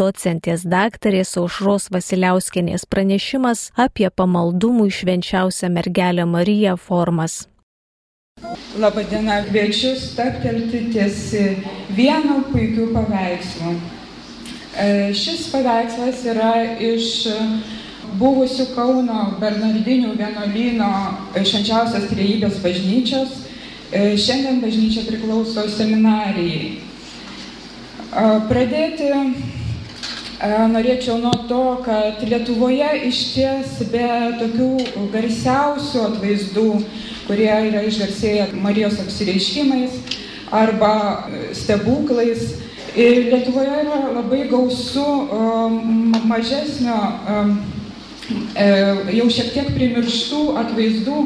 Docentės 0.00 0.64
daktarės 0.64 1.36
Aušros 1.40 1.90
Vasiliauskenės 1.92 2.86
pranešimas 2.88 3.68
apie 3.76 4.08
pamaldumų 4.08 4.88
švenčiausią 4.96 5.68
mergelę 5.76 6.24
Mariją 6.24 6.76
formas. 6.80 7.42
Labadiena, 8.80 9.42
kviečiu 9.44 9.92
stabtelti 10.00 10.86
ties 10.94 11.34
vienu 11.96 12.38
puikiu 12.48 12.86
paveikslu. 12.94 13.74
E, 14.80 14.86
šis 15.12 15.50
paveikslas 15.52 16.22
yra 16.32 16.54
iš 16.80 17.26
buvusių 18.20 18.70
Kauno 18.72 19.26
Bernardinių 19.42 20.14
vienuolyno 20.16 20.90
švenčiausios 21.36 22.08
trejybės 22.14 22.62
bažnyčios. 22.64 23.36
E, 23.90 24.14
šiandien 24.16 24.62
bažnyčia 24.64 25.04
priklauso 25.10 25.66
seminarijai. 25.74 26.78
Pradėti 28.48 29.10
Norėčiau 30.40 31.18
nuo 31.20 31.34
to, 31.48 31.64
kad 31.84 32.22
Lietuvoje 32.24 32.88
iš 33.10 33.18
ties 33.34 33.74
be 33.92 34.06
tokių 34.40 34.68
garsiausių 35.12 36.00
atvaizdų, 36.06 36.64
kurie 37.26 37.50
yra 37.68 37.82
išgarsėję 37.84 38.46
Marijos 38.56 38.96
apsireiškimais 39.02 39.98
arba 40.48 41.28
stebuklais, 41.52 42.54
Lietuvoje 42.96 43.82
yra 43.82 43.98
labai 44.16 44.46
gausu 44.48 45.04
mažesnio, 46.24 46.96
jau 49.20 49.28
šiek 49.36 49.52
tiek 49.52 49.68
primirštų 49.76 50.40
atvaizdų, 50.62 51.18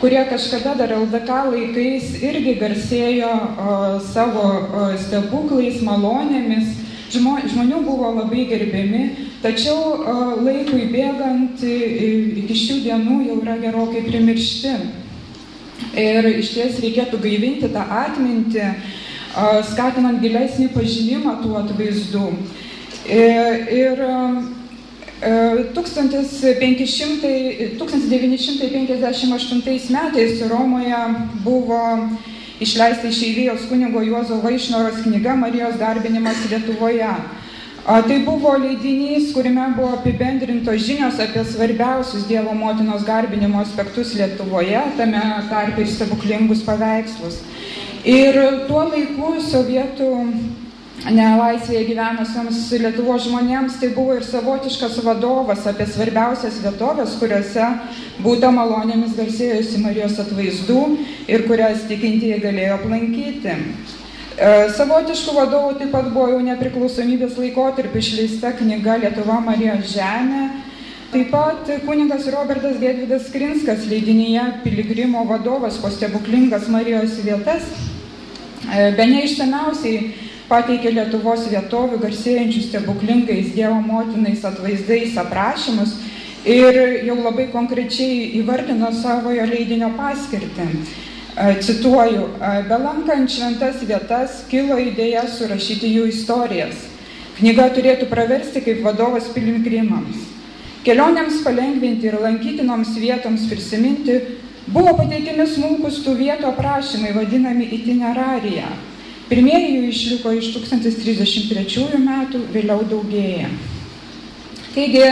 kurie 0.00 0.22
kažkada 0.32 0.78
dar 0.80 0.96
LDK 0.96 1.42
laikais 1.52 2.16
irgi 2.24 2.56
garsėjo 2.62 3.34
savo 4.08 4.48
stebuklais, 5.04 5.84
malonėmis 5.84 6.78
žmonių 7.12 7.82
buvo 7.84 8.08
labai 8.16 8.46
gerbiami, 8.50 9.02
tačiau 9.42 9.78
laikui 10.42 10.88
bėgant 10.92 11.62
iki 11.64 12.54
šių 12.56 12.76
dienų 12.86 13.16
jau 13.28 13.36
yra 13.42 13.56
gerokai 13.62 14.02
primiršti. 14.08 14.72
Ir 15.98 16.24
iš 16.38 16.48
ties 16.54 16.80
reikėtų 16.80 17.18
gaivinti 17.20 17.68
tą 17.74 17.82
atmintį, 17.82 18.66
skatinant 19.72 20.22
gilesnį 20.22 20.68
pažinimą 20.72 21.32
tų 21.42 21.50
atvaizdų. 21.60 22.26
Ir 23.12 23.94
1500, 25.74 27.78
1958 27.78 29.90
metais 29.92 30.32
Romoje 30.50 31.02
buvo 31.44 31.82
išleista 32.62 33.08
išeivijos 33.08 33.68
kunigo 33.68 34.02
Juozo 34.02 34.40
Vaišnoros 34.42 35.02
knyga 35.04 35.34
Marijos 35.36 35.78
garbinimas 35.78 36.44
Lietuvoje. 36.50 37.14
Tai 37.82 38.18
buvo 38.24 38.52
leidinys, 38.62 39.32
kuriame 39.34 39.64
buvo 39.74 39.96
apibendrintos 39.96 40.84
žinios 40.86 41.18
apie 41.18 41.42
svarbiausius 41.44 42.28
Dievo 42.28 42.54
motinos 42.54 43.02
garbinimo 43.02 43.58
aspektus 43.60 44.14
Lietuvoje, 44.14 44.80
tame 44.96 45.22
tarpe 45.50 45.82
ir 45.82 45.90
stebuklingus 45.90 46.62
paveikslus. 46.62 47.40
Ir 48.06 48.38
tuo 48.68 48.84
laiku 48.86 49.34
sovietų 49.42 50.12
nelaisvėje 51.10 51.86
gyvenusiems 51.88 52.60
Lietuvos 52.78 53.24
žmonėms 53.26 53.78
tai 53.80 53.90
buvo 53.94 54.14
ir 54.18 54.26
savotiškas 54.26 55.00
vadovas 55.02 55.66
apie 55.66 55.86
svarbiausias 55.90 56.60
vietovės, 56.62 57.16
kuriuose 57.18 57.66
būta 58.22 58.52
malonėmis 58.54 59.16
garsėjusi 59.18 59.82
Marijos 59.82 60.20
atvaizdų 60.22 60.84
ir 61.32 61.46
kurias 61.48 61.82
tikintieji 61.90 62.38
galėjo 62.44 62.78
aplankyti. 62.78 63.56
E, 64.32 64.50
savotiškų 64.78 65.36
vadovų 65.36 65.76
taip 65.80 65.90
pat 65.92 66.10
buvo 66.14 66.30
jau 66.36 66.40
nepriklausomybės 66.46 67.36
laikotarpį 67.40 67.98
išleista 67.98 68.54
knyga 68.60 69.00
Lietuva 69.02 69.40
Marijos 69.44 69.90
žemė. 69.96 70.48
Taip 71.12 71.28
pat 71.34 71.68
kuningas 71.84 72.24
Robertas 72.32 72.78
Gedvidas 72.80 73.26
Krinskas 73.34 73.84
leidinyje 73.90 74.46
Piligrimo 74.62 75.26
vadovas 75.28 75.76
po 75.82 75.90
stebuklingas 75.92 76.70
Marijos 76.72 77.18
vietas. 77.26 77.66
E, 78.70 78.92
be 78.96 79.04
neišsamiausiai 79.10 80.30
pateikė 80.52 80.92
Lietuvos 80.92 81.46
vietovių 81.48 81.98
garsėjančių 82.02 82.62
stebuklingais 82.66 83.54
Dievo 83.56 83.80
motinais 83.80 84.44
atvaizdais 84.44 85.16
aprašymus 85.20 85.96
ir 86.44 86.76
jau 87.06 87.16
labai 87.22 87.48
konkrečiai 87.52 88.34
įvardino 88.42 88.90
savojo 88.92 89.46
leidinio 89.48 89.92
paskirtį. 89.96 90.68
Cituoju, 91.64 92.26
belankant 92.68 93.30
šventas 93.32 93.80
vietas 93.88 94.42
kilo 94.50 94.76
idėja 94.76 95.24
surašyti 95.32 95.88
jų 95.94 96.10
istorijas. 96.10 96.84
Knyga 97.38 97.70
turėtų 97.72 98.10
praversti 98.10 98.60
kaip 98.60 98.82
vadovas 98.84 99.30
piligrimams. 99.32 100.28
Kelionėms 100.84 101.40
palengvinti 101.46 102.10
ir 102.10 102.18
lankytinoms 102.20 102.92
vietoms 103.00 103.46
prisiminti 103.48 104.18
buvo 104.68 104.92
pateikiami 104.98 105.46
smulkus 105.48 106.02
tų 106.04 106.18
vietų 106.20 106.50
aprašymai 106.52 107.14
vadinami 107.16 107.70
itinerarija. 107.78 108.68
Pirmieji 109.32 109.76
jų 109.78 109.84
išliko 109.88 110.32
iš 110.36 110.50
1033 110.58 112.00
metų, 112.02 112.42
vėliau 112.52 112.82
daugėja. 112.84 113.48
Taigi, 114.74 115.06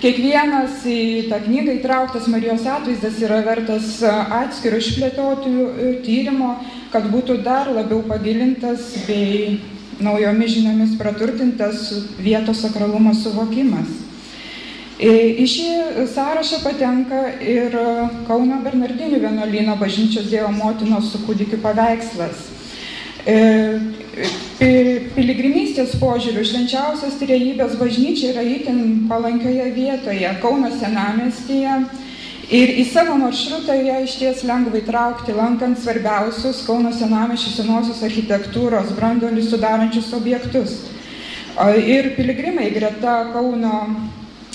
Kiekvienas 0.00 0.80
į 0.88 1.28
tą 1.28 1.36
knygą 1.44 1.74
įtrauktas 1.76 2.24
Marijos 2.32 2.62
atvaizdas 2.64 3.18
yra 3.20 3.42
vertas 3.44 3.98
atskiro 4.00 4.78
išplėtotų 4.80 5.50
e, 5.52 5.88
tyrimo, 6.06 6.54
kad 6.88 7.04
būtų 7.12 7.36
dar 7.44 7.68
labiau 7.68 7.98
pagilintas 8.08 8.94
bei 9.04 9.58
naujomis 10.00 10.54
žiniomis 10.54 10.94
praturtintas 10.96 11.82
vietos 12.16 12.62
sakralumo 12.64 13.12
suvokimas. 13.12 13.92
E, 14.96 15.12
į 15.44 15.48
šį 15.52 15.68
sąrašą 16.14 16.62
patenka 16.64 17.20
ir 17.44 17.76
Kauno 18.24 18.62
Bernardinių 18.64 19.20
vienuolyno 19.20 19.76
bažnyčios 19.84 20.32
Dievo 20.32 20.48
motinos 20.56 21.12
su 21.12 21.20
kūdikiu 21.26 21.60
paveikslas. 21.60 22.59
E, 23.28 23.40
Piligrimystės 24.60 25.94
požiūrių 26.00 26.42
švenčiausios 26.44 27.16
trejybės 27.20 27.78
bažnyčia 27.80 28.34
yra 28.34 28.44
itin 28.44 29.06
palankioje 29.08 29.70
vietoje, 29.72 30.28
Kauno 30.42 30.68
senamestyje. 30.76 31.78
Ir 32.50 32.72
į 32.82 32.84
savo 32.90 33.14
maršrutą 33.20 33.76
ją 33.78 34.00
iš 34.04 34.16
ties 34.20 34.44
lengvai 34.44 34.82
traukti, 34.84 35.32
lankant 35.36 35.80
svarbiausius 35.80 36.64
Kauno 36.66 36.92
senameščių 36.92 37.52
senosios 37.56 38.02
architektūros 38.04 38.92
brandolį 38.96 39.44
sudarančius 39.48 40.12
objektus. 40.18 40.78
Ir 41.80 42.12
piligrimai 42.16 42.70
greta 42.74 43.20
Kauno 43.32 43.76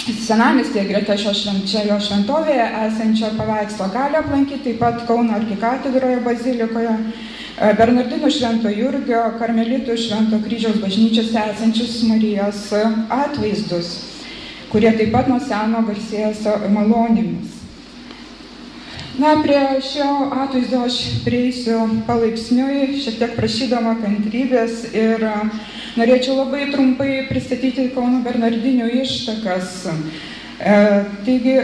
senamestėje, 0.05 0.89
greta 0.91 1.17
šio 1.17 1.33
švenčiojo 1.33 1.97
šventovėje 2.03 2.65
esančio 2.87 3.31
paveikslo 3.39 3.89
gali 3.93 4.21
aplankyti 4.21 4.67
taip 4.69 4.83
pat 4.83 5.01
Kauno 5.09 5.39
arkikatedroje 5.39 6.19
bazilikoje 6.27 6.99
Bernardinų 7.55 8.27
Švento 8.35 8.67
Jurgio, 8.67 9.21
Karmelitų 9.39 9.95
Švento 9.95 10.41
kryžiaus 10.43 10.81
bažnyčiose 10.81 11.39
esančius 11.53 12.01
Marijos 12.03 12.65
atvaizdus, 13.07 13.91
kurie 14.73 14.91
taip 14.97 15.13
pat 15.15 15.29
nuo 15.31 15.39
seno 15.39 15.85
garsėja 15.87 16.33
savo 16.35 16.67
malonėmis. 16.75 17.53
Na, 19.15 19.37
prie 19.39 19.61
šio 19.79 20.09
atvaizdo 20.35 20.83
aš 20.83 20.99
prieisiu 21.23 21.79
palaipsniui, 22.03 22.99
šiek 22.99 23.21
tiek 23.21 23.37
prašydama 23.39 23.95
kantrybės 24.03 24.89
ir 24.91 25.23
norėčiau 25.95 26.41
labai 26.41 26.67
trumpai 26.75 27.21
pristatyti 27.31 27.87
Kauno 27.95 28.19
Bernardinių 28.27 28.91
ištakas 28.99 29.85
E, 29.87 30.34
taigi 30.59 31.55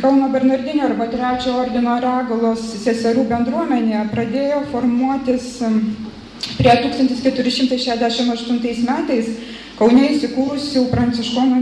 Kauno 0.00 0.28
Bernardinio 0.30 0.84
arba 0.86 1.06
Trečio 1.10 1.56
ordino 1.58 1.96
Regalos 1.98 2.60
seserų 2.84 3.24
bendruomenė 3.26 4.04
pradėjo 4.12 4.60
formuotis 4.70 5.58
prie 6.58 6.74
1468 6.84 8.86
metais 8.86 9.26
Kaune 9.78 10.08
įsikūrusių 10.10 10.80
pranciškonų 10.90 11.58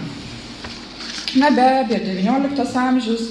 Na 1.37 1.53
be 1.53 1.61
abejo, 1.83 2.17
XIX 2.17 2.73
amžius 2.81 3.29
e, 3.29 3.31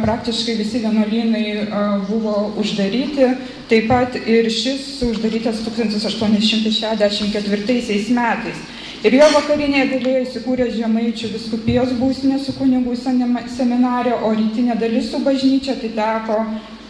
praktiškai 0.00 0.56
visi 0.56 0.80
vienuolynai 0.80 1.60
e, 1.60 1.64
buvo 2.08 2.56
uždaryti, 2.62 3.36
taip 3.68 3.84
pat 3.90 4.16
ir 4.16 4.48
šis 4.50 5.02
uždarytas 5.10 5.60
1864 5.66 8.14
metais. 8.16 8.56
Ir 9.02 9.10
jo 9.18 9.26
vakarinėje 9.34 9.86
dalyje 9.90 10.18
įsikūrė 10.22 10.70
Žemaičių 10.76 11.26
viskupijos 11.32 11.90
būstinė 11.98 12.36
su 12.38 12.52
kunigų 12.54 12.94
seminarė, 13.02 14.14
o 14.22 14.30
rytinė 14.30 14.78
dalis 14.78 15.10
su 15.10 15.18
bažnyčia 15.26 15.74
atiteko 15.74 16.38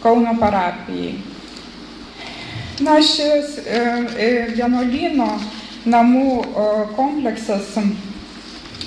Kauno 0.03 0.33
parapijai. 0.37 1.17
Na, 2.83 2.99
šis 3.01 3.57
e, 3.57 3.63
e, 4.17 4.47
vienuolyno 4.53 5.39
namų 5.85 6.27
kompleksas. 6.97 7.75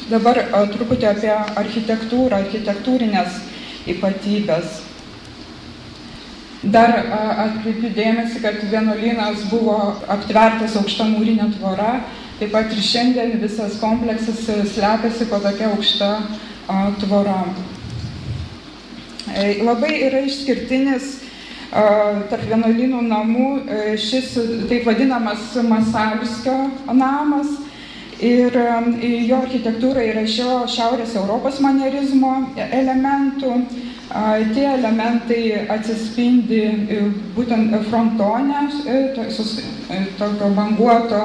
Dabar 0.07 0.39
truputį 0.73 1.09
apie 1.11 1.33
architektūrą, 1.35 2.45
architektūrinės 2.45 3.41
ypatybės. 3.91 4.83
Dar 6.67 6.95
atkreipiu 7.47 7.91
dėmesį, 7.95 8.41
kad 8.43 8.63
vienuolynas 8.71 9.45
buvo 9.51 9.77
aptvertas 10.11 10.77
aukšta 10.79 11.07
mūrinė 11.11 11.51
tvora, 11.59 12.01
taip 12.41 12.55
pat 12.55 12.73
ir 12.73 12.83
šiandien 12.83 13.37
visas 13.43 13.77
kompleksas 13.83 14.41
slepiasi 14.73 15.29
po 15.31 15.39
tokia 15.43 15.71
aukšta 15.75 16.11
tvora. 17.03 17.39
E, 19.27 19.63
labai 19.63 19.93
yra 20.07 20.23
išskirtinis 20.27 21.26
tarp 21.71 22.45
vienuolynų 22.47 23.01
namų 23.09 23.47
e, 23.67 23.81
šis 23.99 24.37
taip 24.71 24.87
vadinamas 24.87 25.51
Masalskio 25.67 26.55
namas 26.95 27.51
ir 28.23 28.55
jo 29.27 29.41
architektūra 29.43 30.05
yra 30.07 30.23
šio 30.31 30.63
Šiaurės 30.73 31.17
Europos 31.19 31.61
manierizmo 31.61 32.33
elementų. 32.57 33.59
Tie 34.55 34.65
elementai 34.71 35.67
atsispindi 35.75 36.61
e, 36.63 37.01
būtent 37.35 37.75
frontone, 37.91 38.63
e, 38.87 40.01
tokio 40.17 40.53
banguoto 40.55 41.23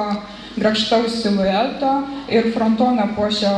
grakštaus 0.58 1.22
silueto 1.22 1.92
ir 2.28 2.50
frontoną 2.52 3.06
puošia 3.16 3.52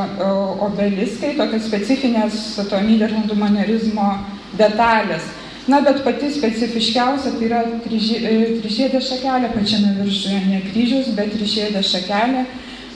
obeliskai, 0.69 1.33
tokios 1.41 1.65
specifinės 1.67 2.37
to 2.69 2.83
Niderlandų 2.85 3.41
manierizmo 3.41 4.13
detalės. 4.61 5.25
Na, 5.67 5.81
bet 5.81 6.03
pati 6.05 6.29
specifiškiausia 6.29 7.31
tai 7.39 7.47
yra 7.47 7.63
trižiedė 7.87 9.01
šakelė 9.01 9.49
pačiame 9.55 9.95
viršuje, 9.97 10.41
ne 10.51 10.59
kryžius, 10.67 11.09
bet 11.17 11.33
trižiedė 11.33 11.81
šakelė. 11.81 12.43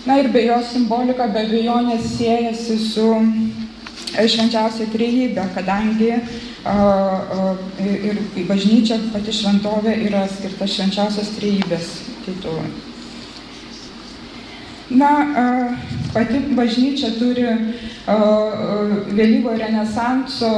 Na 0.05 0.19
ir 0.21 0.29
be 0.33 0.43
jos 0.45 0.75
simbolika 0.75 1.31
be 1.33 1.47
abejonės 1.47 2.05
siejasi 2.19 2.77
su 2.83 3.07
e, 3.17 4.27
švenčiausia 4.29 4.89
trejybė, 4.93 5.47
kadangi 5.57 6.13
a, 6.13 6.21
a, 6.75 7.49
ir 7.85 8.21
bažnyčia 8.51 9.01
pati 9.17 9.33
šventovė 9.41 9.97
yra 10.11 10.27
skirta 10.37 10.69
švenčiausios 10.69 11.33
trejybės 11.41 11.91
titului. 12.29 12.88
Na, 14.89 15.11
a, 15.13 15.47
pati 16.15 16.41
bažnyčia 16.57 17.11
turi 17.19 17.45
vėlyvo 19.13 19.53
renesanso 19.59 20.53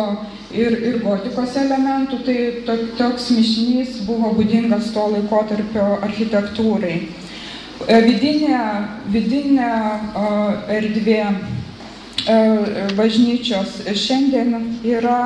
ir, 0.54 0.76
ir 0.86 0.98
gotikos 1.02 1.56
elementų, 1.58 2.20
tai 2.26 2.36
to, 2.66 2.76
toks 2.98 3.30
mišinys 3.34 4.02
buvo 4.06 4.32
būdingas 4.36 4.92
to 4.94 5.06
laikotarpio 5.14 5.86
architektūrai. 6.06 6.96
E, 7.88 8.00
vidinė, 8.06 8.60
vidinė 9.10 9.70
erdvė 10.78 11.22
e, 11.26 11.32
bažnyčios 12.98 13.80
šiandien 13.98 14.54
yra 14.84 15.22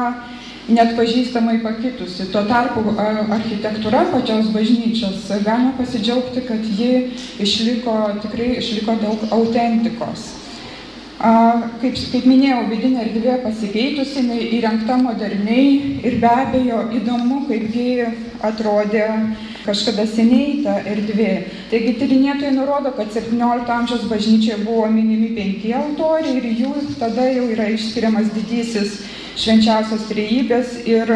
net 0.69 0.95
pažįstamai 0.97 1.59
pakitusi. 1.65 2.29
Tuo 2.33 2.45
tarpu 2.49 2.95
architektūra 2.99 4.07
pačios 4.13 4.49
bažnyčios 4.55 5.29
galima 5.45 5.75
pasidžiaugti, 5.79 6.45
kad 6.49 6.65
ji 6.65 7.11
išliko, 7.43 7.99
tikrai 8.25 8.55
išliko 8.61 8.97
daug 9.03 9.29
autentikos. 9.35 10.33
Kaip, 11.25 11.95
kaip 12.13 12.25
minėjau, 12.27 12.65
vidinė 12.69 13.05
erdvė 13.05 13.39
pasikeitusi, 13.45 14.25
įrengta 14.59 14.97
moderniai 15.01 16.01
ir 16.05 16.19
be 16.21 16.29
abejo 16.29 16.81
įdomu, 16.99 17.45
kaipgi 17.49 18.09
atrodė 18.45 19.07
kažkada 19.65 20.05
seniai 20.11 20.59
ta 20.65 20.75
erdvė. 20.91 21.31
Taigi 21.71 21.95
tyrinėtojai 22.01 22.53
nurodo, 22.57 22.93
kad 22.99 23.15
17 23.15 23.73
amžiaus 23.73 24.05
bažnyčioje 24.11 24.65
buvo 24.67 24.91
minimi 24.93 25.31
penki 25.39 25.73
altoriai 25.79 26.37
ir 26.43 26.51
jų 26.59 26.75
tada 27.01 27.31
jau 27.31 27.47
yra 27.55 27.71
išskiriamas 27.73 28.29
didysis 28.35 28.99
švenčiausios 29.37 30.09
trejybės 30.11 30.81
ir 30.87 31.11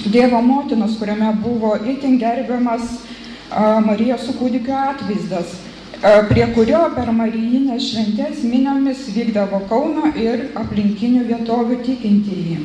Dievo 0.00 0.38
motinos, 0.40 0.94
kuriame 1.00 1.32
buvo 1.42 1.74
itin 1.76 2.14
gerbiamas 2.18 3.00
Marijos 3.84 4.22
su 4.26 4.36
kūdikio 4.38 4.76
atvaizdas 4.78 5.58
prie 6.30 6.46
kurio 6.54 6.80
per 6.94 7.10
marijinės 7.12 7.90
šventės 7.90 8.44
miniomis 8.48 9.02
vykdavo 9.12 9.60
Kauno 9.68 10.12
ir 10.16 10.46
aplinkinių 10.56 11.26
vietovių 11.28 11.76
tikintieji. 11.84 12.56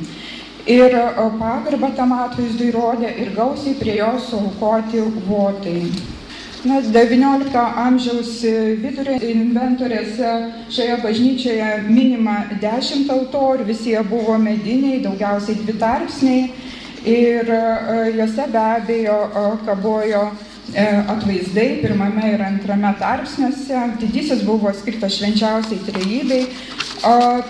Ir 0.72 0.96
pagarbą 1.42 1.92
tam 1.98 2.14
atvaizdui 2.16 2.72
rodė 2.74 3.12
ir 3.22 3.34
gausiai 3.36 3.76
prie 3.82 3.98
jo 4.00 4.14
suaukoti 4.30 5.04
votai. 5.28 5.82
Na, 6.66 6.80
XIX 6.82 7.54
amžiaus 7.78 8.40
vidurio 8.82 9.20
inventorėse 9.22 10.32
šioje 10.74 10.96
bažnyčioje 11.04 11.68
minima 11.86 12.40
dešimt 12.62 13.12
altorių, 13.14 13.68
visi 13.70 13.94
jie 13.94 14.02
buvo 14.10 14.40
mediniai, 14.42 15.04
daugiausiai 15.04 15.60
dvi 15.62 15.78
tarpsniai 15.84 16.50
ir 17.06 17.54
juose 18.18 18.50
be 18.50 18.66
abejo 18.66 19.20
kabojo 19.68 20.26
E, 20.74 20.84
atvaizdai 21.08 21.80
pirmame 21.82 22.34
ir 22.34 22.42
antrame 22.42 22.90
tarpsniuose. 23.00 23.82
Didysis 24.02 24.42
buvo 24.44 24.74
skirtas 24.74 25.20
švenčiausiai 25.20 25.84
trejybei. 25.86 26.48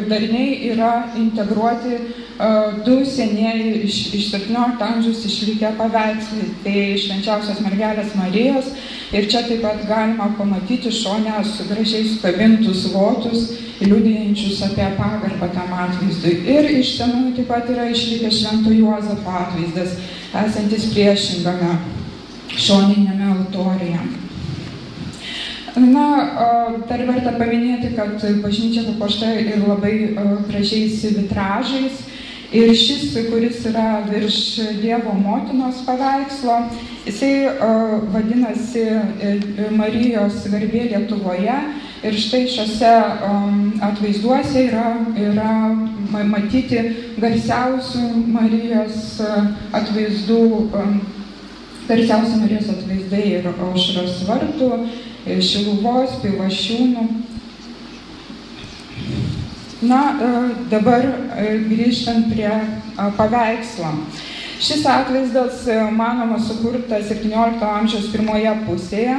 darniai 0.10 0.70
yra 0.70 0.94
integruoti 1.18 1.98
du 2.86 3.00
senieji 3.06 3.82
iš, 3.84 4.14
iš 4.14 4.28
17 4.32 4.84
amžiaus 4.86 5.26
išlikę 5.26 5.74
paveikslai. 5.78 6.52
Tai 6.64 6.76
švenčiausios 7.04 7.64
mergelės 7.66 8.14
Marijos 8.16 8.70
ir 9.12 9.26
čia 9.32 9.42
taip 9.48 9.66
pat 9.66 9.82
galima 9.90 10.30
pamatyti 10.38 10.94
šonę 10.94 11.42
su 11.44 11.66
gražiai 11.72 12.06
sukabintus 12.06 12.86
votus, 12.94 13.50
liudijančius 13.82 14.62
apie 14.70 14.88
pagarbą 15.00 15.50
tam 15.56 15.74
atvaizdui. 15.74 16.38
Ir 16.46 16.70
iš 16.78 16.96
senųjų 17.00 17.36
taip 17.42 17.50
pat 17.50 17.70
yra 17.74 17.90
išlikęs 17.90 18.44
Švento 18.44 18.78
Juozapo 18.78 19.36
atvaizdas, 19.42 19.98
esantis 20.46 20.92
priešingame 20.94 21.78
šoninėme 22.56 23.34
autorija. 23.40 24.04
Na, 25.78 26.06
dar 26.90 27.02
verta 27.06 27.36
paminėti, 27.38 27.94
kad 27.98 28.22
bažnyčia 28.44 28.88
papuošta 28.88 29.34
ir 29.38 29.66
labai 29.68 29.96
gražiais 30.50 31.04
vitražais. 31.18 32.06
Ir 32.50 32.72
šis, 32.74 33.14
kuris 33.30 33.60
yra 33.70 34.00
virš 34.08 34.38
Dievo 34.82 35.12
motinos 35.14 35.84
paveikslo, 35.86 36.56
jisai 37.06 37.46
uh, 37.46 38.00
vadinasi 38.10 38.88
Marijos 39.78 40.48
garbė 40.50 40.88
Lietuvoje. 40.90 41.60
Ir 42.00 42.18
štai 42.18 42.48
šiuose 42.50 42.90
um, 43.28 43.60
atvaizduose 43.86 44.64
yra, 44.66 44.88
yra 45.20 45.54
matyti 46.26 46.82
garsiausių 47.22 48.24
Marijos 48.34 49.20
atvaizdų, 49.76 50.42
um, 50.80 50.98
garsiausi 51.86 52.40
Marijos 52.40 52.74
atvaizdai 52.74 53.26
ir 53.36 53.50
aušros 53.52 54.24
vartų, 54.26 54.72
šiluvos, 55.26 56.20
pivašiūnų. 56.24 57.06
Na, 59.90 60.02
dabar 60.72 61.06
grįžtant 61.70 62.34
prie 62.34 62.52
paveikslo. 63.18 63.94
Šis 64.60 64.84
atvaizdas, 64.92 65.62
manoma, 65.96 66.36
sukurtas 66.44 67.06
17 67.08 67.64
amžiaus 67.64 68.10
pirmoje 68.12 68.52
pusėje. 68.66 69.14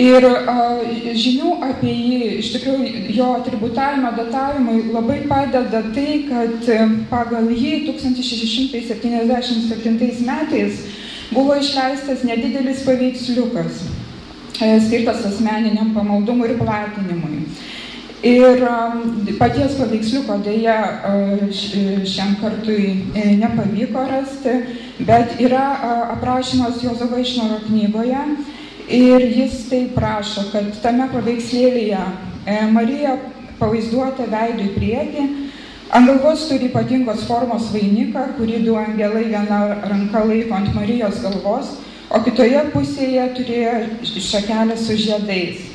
Ir 0.00 0.24
žinių 1.18 1.50
apie 1.66 1.92
jį, 1.92 2.38
iš 2.40 2.54
tikrųjų, 2.54 3.10
jo 3.12 3.26
atributavimo 3.36 4.10
datavimui 4.16 4.88
labai 4.94 5.18
padeda 5.28 5.82
tai, 5.92 6.24
kad 6.30 6.64
pagal 7.10 7.50
jį 7.52 7.84
1677 7.90 10.24
metais 10.24 10.72
buvo 11.34 11.52
išleistas 11.60 12.24
nedidelis 12.24 12.80
paveiksliukas, 12.86 13.82
skirtas 14.60 15.24
asmeniniam 15.26 15.94
pamaldumui 15.94 16.50
ir 16.50 16.58
platinimui. 16.60 17.44
Ir 18.20 18.60
um, 18.68 19.04
paties 19.38 19.78
paveiksliuko 19.78 20.34
dėja 20.44 20.76
uh, 21.08 21.44
šiam 22.04 22.34
kartui 22.42 23.06
e, 23.16 23.22
nepavyko 23.40 24.02
rasti, 24.10 24.58
bet 25.08 25.38
yra 25.40 25.64
aprašymas 26.18 26.82
Jozo 26.84 27.08
Vaišnoro 27.08 27.62
knygoje 27.64 28.20
ir 28.92 29.24
jis 29.24 29.62
tai 29.70 29.86
prašo, 29.94 30.50
kad 30.52 30.68
tame 30.82 31.06
paveikslėlėje 31.14 32.02
Marija 32.74 33.16
pavaizduota 33.60 34.26
veidų 34.28 34.66
į 34.66 34.74
priekį, 34.76 35.26
ant 35.96 36.10
galvos 36.10 36.46
turi 36.48 36.68
ypatingos 36.70 37.24
formos 37.28 37.70
vainiką, 37.74 38.34
kurį 38.38 38.64
du 38.66 38.76
angelai 38.80 39.26
viena 39.30 39.60
ranka 39.84 40.24
laiko 40.26 40.56
ant 40.58 40.74
Marijos 40.74 41.20
galvos, 41.24 41.78
o 42.10 42.20
kitoje 42.26 42.60
pusėje 42.74 43.26
turėjo 43.38 43.74
šakelę 44.26 44.76
su 44.78 44.98
žiedais. 44.98 45.66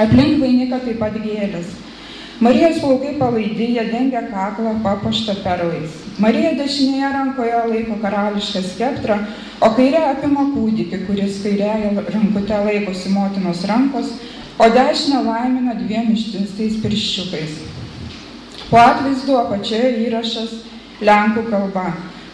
Aplink 0.00 0.40
vainiką 0.42 0.80
taip 0.82 0.98
pat 1.02 1.18
gėlės. 1.22 1.74
Marijos 2.42 2.80
plaukai 2.82 3.12
palaidi, 3.18 3.68
jie 3.76 3.84
dengia 3.92 4.24
kaklą 4.26 4.72
papuoštą 4.82 5.36
perlais. 5.44 5.92
Marija 6.18 6.50
dešinėje 6.58 7.10
rankoje 7.14 7.60
laiko 7.70 8.00
karališką 8.02 8.62
skeptrą, 8.72 9.20
o 9.62 9.68
kairė 9.76 10.00
apima 10.08 10.48
kūdikį, 10.50 11.04
kuris 11.06 11.38
kairėje 11.44 11.92
rankute 12.10 12.58
laikosi 12.66 13.12
motinos 13.14 13.62
rankos, 13.70 14.10
o 14.58 14.68
dešinę 14.70 15.22
laimina 15.28 15.76
dviem 15.78 16.10
ištiestais 16.16 16.80
pirščiukais. 16.82 17.54
Po 18.70 18.82
atvaizdu 18.82 19.38
apačioje 19.38 19.94
įrašas 20.08 20.58
Lenkų 21.04 21.46
kalba. 21.50 21.88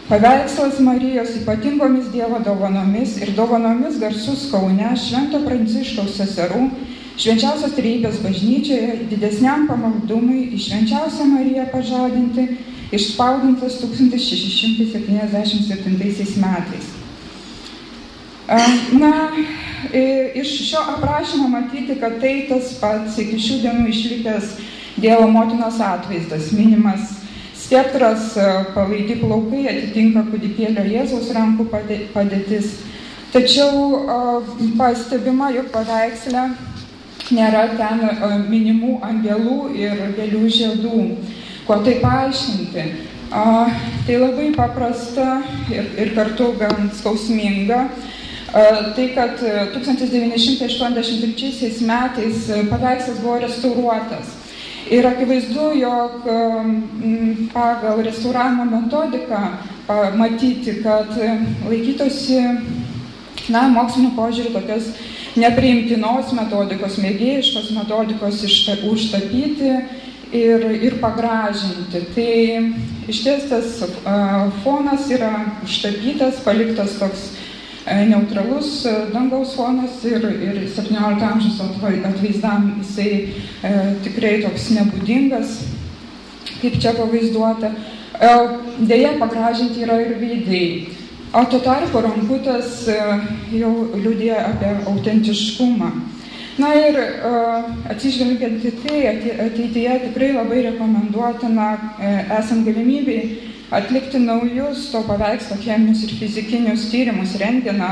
Paveikslas 0.09 0.79
Marijos 0.79 1.29
ypatingomis 1.41 2.05
Dievo 2.11 2.39
dovanomis 2.45 3.17
ir 3.21 3.31
dovanomis 3.35 3.99
garsus 3.99 4.51
Kaune 4.51 4.95
Švento 4.97 5.39
Pranciškaus 5.45 6.17
seserų 6.17 6.69
švenčiausios 7.21 7.73
trejybės 7.77 8.17
bažnyčioje 8.23 8.91
didesniam 9.11 9.67
pamaldumui 9.69 10.41
į 10.55 10.57
švenčiausią 10.65 11.23
Mariją 11.35 11.65
pažadinti 11.71 12.43
išspaudintas 12.91 13.73
1677 13.83 16.37
metais. 16.41 16.85
Na, 18.91 19.31
iš 20.35 20.69
šio 20.69 20.79
aprašymo 20.97 21.47
matyti, 21.47 21.95
kad 21.99 22.19
tai 22.19 22.45
tas 22.49 22.73
pats 22.81 23.17
iki 23.21 23.37
šių 23.39 23.55
dienų 23.63 23.87
išlikęs 23.93 24.45
Dievo 24.99 25.27
motinos 25.31 25.79
atvaizdas, 25.79 26.51
minimas 26.51 27.20
spektras 27.61 28.33
palaidi 28.75 29.19
plaukai 29.21 29.67
atitinka 29.71 30.25
kūdikėlio 30.31 30.87
Jėzaus 30.89 31.29
rankų 31.37 31.69
padėtis. 32.15 32.73
Tačiau 33.31 34.01
pastebima, 34.79 35.53
jog 35.55 35.69
paveiksle 35.71 36.49
nėra 37.35 37.67
ten 37.77 38.03
e, 38.07 38.31
minimų 38.49 38.97
angelų 39.05 39.59
ir 39.77 40.03
gėlių 40.17 40.49
žiedų. 40.57 41.01
Kuo 41.67 41.77
tai 41.85 41.97
paaiškinti? 42.03 42.85
A, 43.31 43.43
tai 44.07 44.17
labai 44.19 44.49
paprasta 44.55 45.39
ir, 45.71 45.93
ir 46.01 46.11
kartu 46.17 46.51
gan 46.59 46.89
skausminga. 46.97 47.85
A, 48.51 48.65
tai, 48.97 49.07
kad 49.15 49.39
1983 49.77 51.51
e, 51.69 51.73
metais 51.87 52.49
e, 52.49 52.63
paveikslas 52.71 53.21
buvo 53.23 53.39
restauruotas. 53.45 54.40
Ir 54.89 55.05
akivaizdu, 55.05 55.67
jog 55.77 56.25
pagal 57.53 58.01
restauravimo 58.03 58.65
metodiką 58.65 59.41
matyti, 60.17 60.79
kad 60.83 61.13
laikytosi, 61.69 62.39
na, 63.53 63.67
mokslinio 63.69 64.11
požiūrį 64.17 64.53
tokias 64.55 64.91
nepriimtinos 65.39 66.33
metodikos, 66.35 66.97
mėgėjiškos 67.03 67.71
metodikos 67.75 68.41
užtapyti 68.89 69.71
ir, 70.35 70.65
ir 70.81 70.97
pagražinti. 71.03 72.03
Tai 72.15 72.33
iš 73.11 73.23
ties 73.25 73.47
tas 73.51 73.77
fonas 74.63 75.07
yra 75.13 75.31
užtapytas, 75.63 76.41
paliktas 76.45 76.97
toks 76.99 77.29
neutralus 77.85 78.85
dangaus 79.13 79.55
fonas 79.55 80.03
ir, 80.05 80.21
ir 80.21 80.59
17 80.69 81.23
amžiaus 81.25 81.61
atvaizdam 82.05 82.67
jisai 82.77 83.11
e, 83.63 83.71
tikrai 84.05 84.35
toks 84.43 84.69
nebūdingas, 84.77 85.57
kaip 86.61 86.77
čia 86.79 86.93
pavaizduota. 86.97 87.73
E, 88.21 88.33
Deja, 88.85 89.15
pagražinti 89.19 89.81
yra 89.85 89.99
ir 90.01 90.17
veidai. 90.21 90.65
O 91.33 91.45
tuo 91.47 91.61
tarpu 91.63 92.01
rankutės 92.03 92.87
e, 92.91 92.95
jau 93.55 93.71
liūdė 93.95 94.33
apie 94.35 94.71
autentiškumą. 94.91 95.91
Na 96.59 96.73
ir 96.75 96.97
e, 96.99 97.29
atsižvelgiant 97.93 98.65
į 98.67 98.71
tai, 98.83 98.97
ateityje 99.47 99.93
tikrai 100.07 100.33
labai 100.35 100.65
rekomenduotina, 100.67 101.69
e, 101.97 102.11
esant 102.37 102.67
galimybei, 102.67 103.50
atlikti 103.71 104.19
naujus 104.19 104.89
to 104.91 105.01
paveikslo 105.07 105.57
cheminius 105.63 106.03
ir 106.03 106.15
fizikinius 106.19 106.89
tyrimus, 106.91 107.37
renginą, 107.39 107.91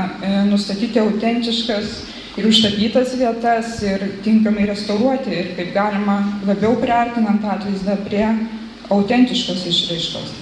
nustatyti 0.50 1.00
autentiškas 1.00 1.94
ir 2.36 2.46
užtapytas 2.46 3.16
vietas 3.18 3.80
ir 3.82 4.04
tinkamai 4.24 4.68
restauruoti 4.68 5.32
ir 5.32 5.50
kaip 5.56 5.72
galima 5.74 6.20
labiau 6.46 6.76
priartinant 6.82 7.44
atvaizdą 7.56 7.96
prie 8.04 8.28
autentiškos 8.90 9.66
išraiškos. 9.72 10.38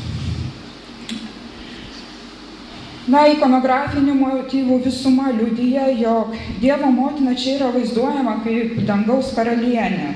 Na, 3.08 3.22
ikonografinių 3.32 4.14
motyvų 4.18 4.82
visuma 4.84 5.30
liudyja, 5.32 5.86
jog 5.96 6.34
Dievo 6.60 6.90
motina 6.92 7.32
čia 7.32 7.54
yra 7.54 7.70
vaizduojama 7.72 8.34
kaip 8.44 8.82
dangaus 8.90 9.30
karalienė. 9.36 10.10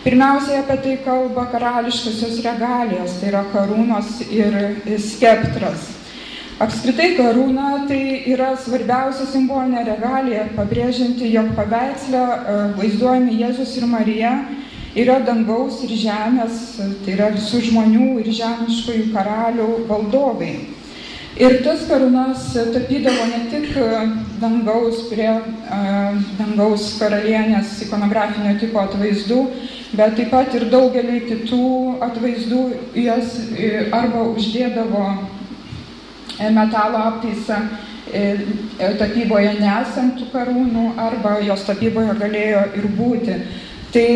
Pirmiausiai 0.00 0.62
apie 0.62 0.76
tai 0.80 0.96
kalba 1.04 1.44
karališkosios 1.52 2.38
regalijos, 2.40 3.18
tai 3.20 3.28
yra 3.28 3.42
karūnos 3.52 4.22
ir 4.32 4.54
skeptras. 4.96 5.90
Apskritai 6.60 7.10
karūna 7.18 7.86
tai 7.88 8.00
yra 8.32 8.54
svarbiausia 8.56 9.26
simbolinė 9.28 9.82
regalija, 9.84 10.46
pabrėžianti, 10.56 11.28
jog 11.34 11.50
paveiksle 11.56 12.20
e, 12.20 12.54
vaizduojami 12.78 13.36
Jėzus 13.42 13.74
ir 13.76 13.86
Marija 13.88 14.32
yra 14.96 15.18
dangaus 15.24 15.82
ir 15.84 15.92
žemės, 16.00 16.62
tai 17.04 17.14
yra 17.18 17.30
visų 17.36 17.60
žmonių 17.68 18.08
ir 18.20 18.30
žemiškųjų 18.40 19.06
karalių 19.12 19.68
valdovai. 19.88 20.54
Ir 21.40 21.60
tas 21.64 21.84
karūnas 21.88 22.48
tapydavo 22.72 23.28
ne 23.34 23.42
tik 23.52 23.76
e, 23.76 23.90
dangaus 24.40 25.04
prie 25.10 25.28
uh, 25.28 26.16
dangaus 26.40 26.86
karalienės 26.96 27.76
ikonografinio 27.84 28.54
tipo 28.60 28.80
atvaizdų, 28.80 29.40
bet 29.92 30.16
taip 30.16 30.30
pat 30.30 30.54
ir 30.54 30.68
daugelį 30.70 31.20
kitų 31.28 31.68
atvaizdų 32.06 32.64
jas 33.02 33.36
arba 33.96 34.26
uždėdavo 34.32 35.06
e, 36.38 36.50
metalo 36.54 37.04
aptaisą 37.10 37.62
tapyboje 38.98 39.52
nesant 39.60 40.16
tų 40.18 40.30
karūnų, 40.32 40.86
arba 40.98 41.36
jos 41.46 41.62
tapyboje 41.66 42.14
galėjo 42.18 42.62
ir 42.78 42.88
būti. 42.96 43.36
Tai 43.90 44.10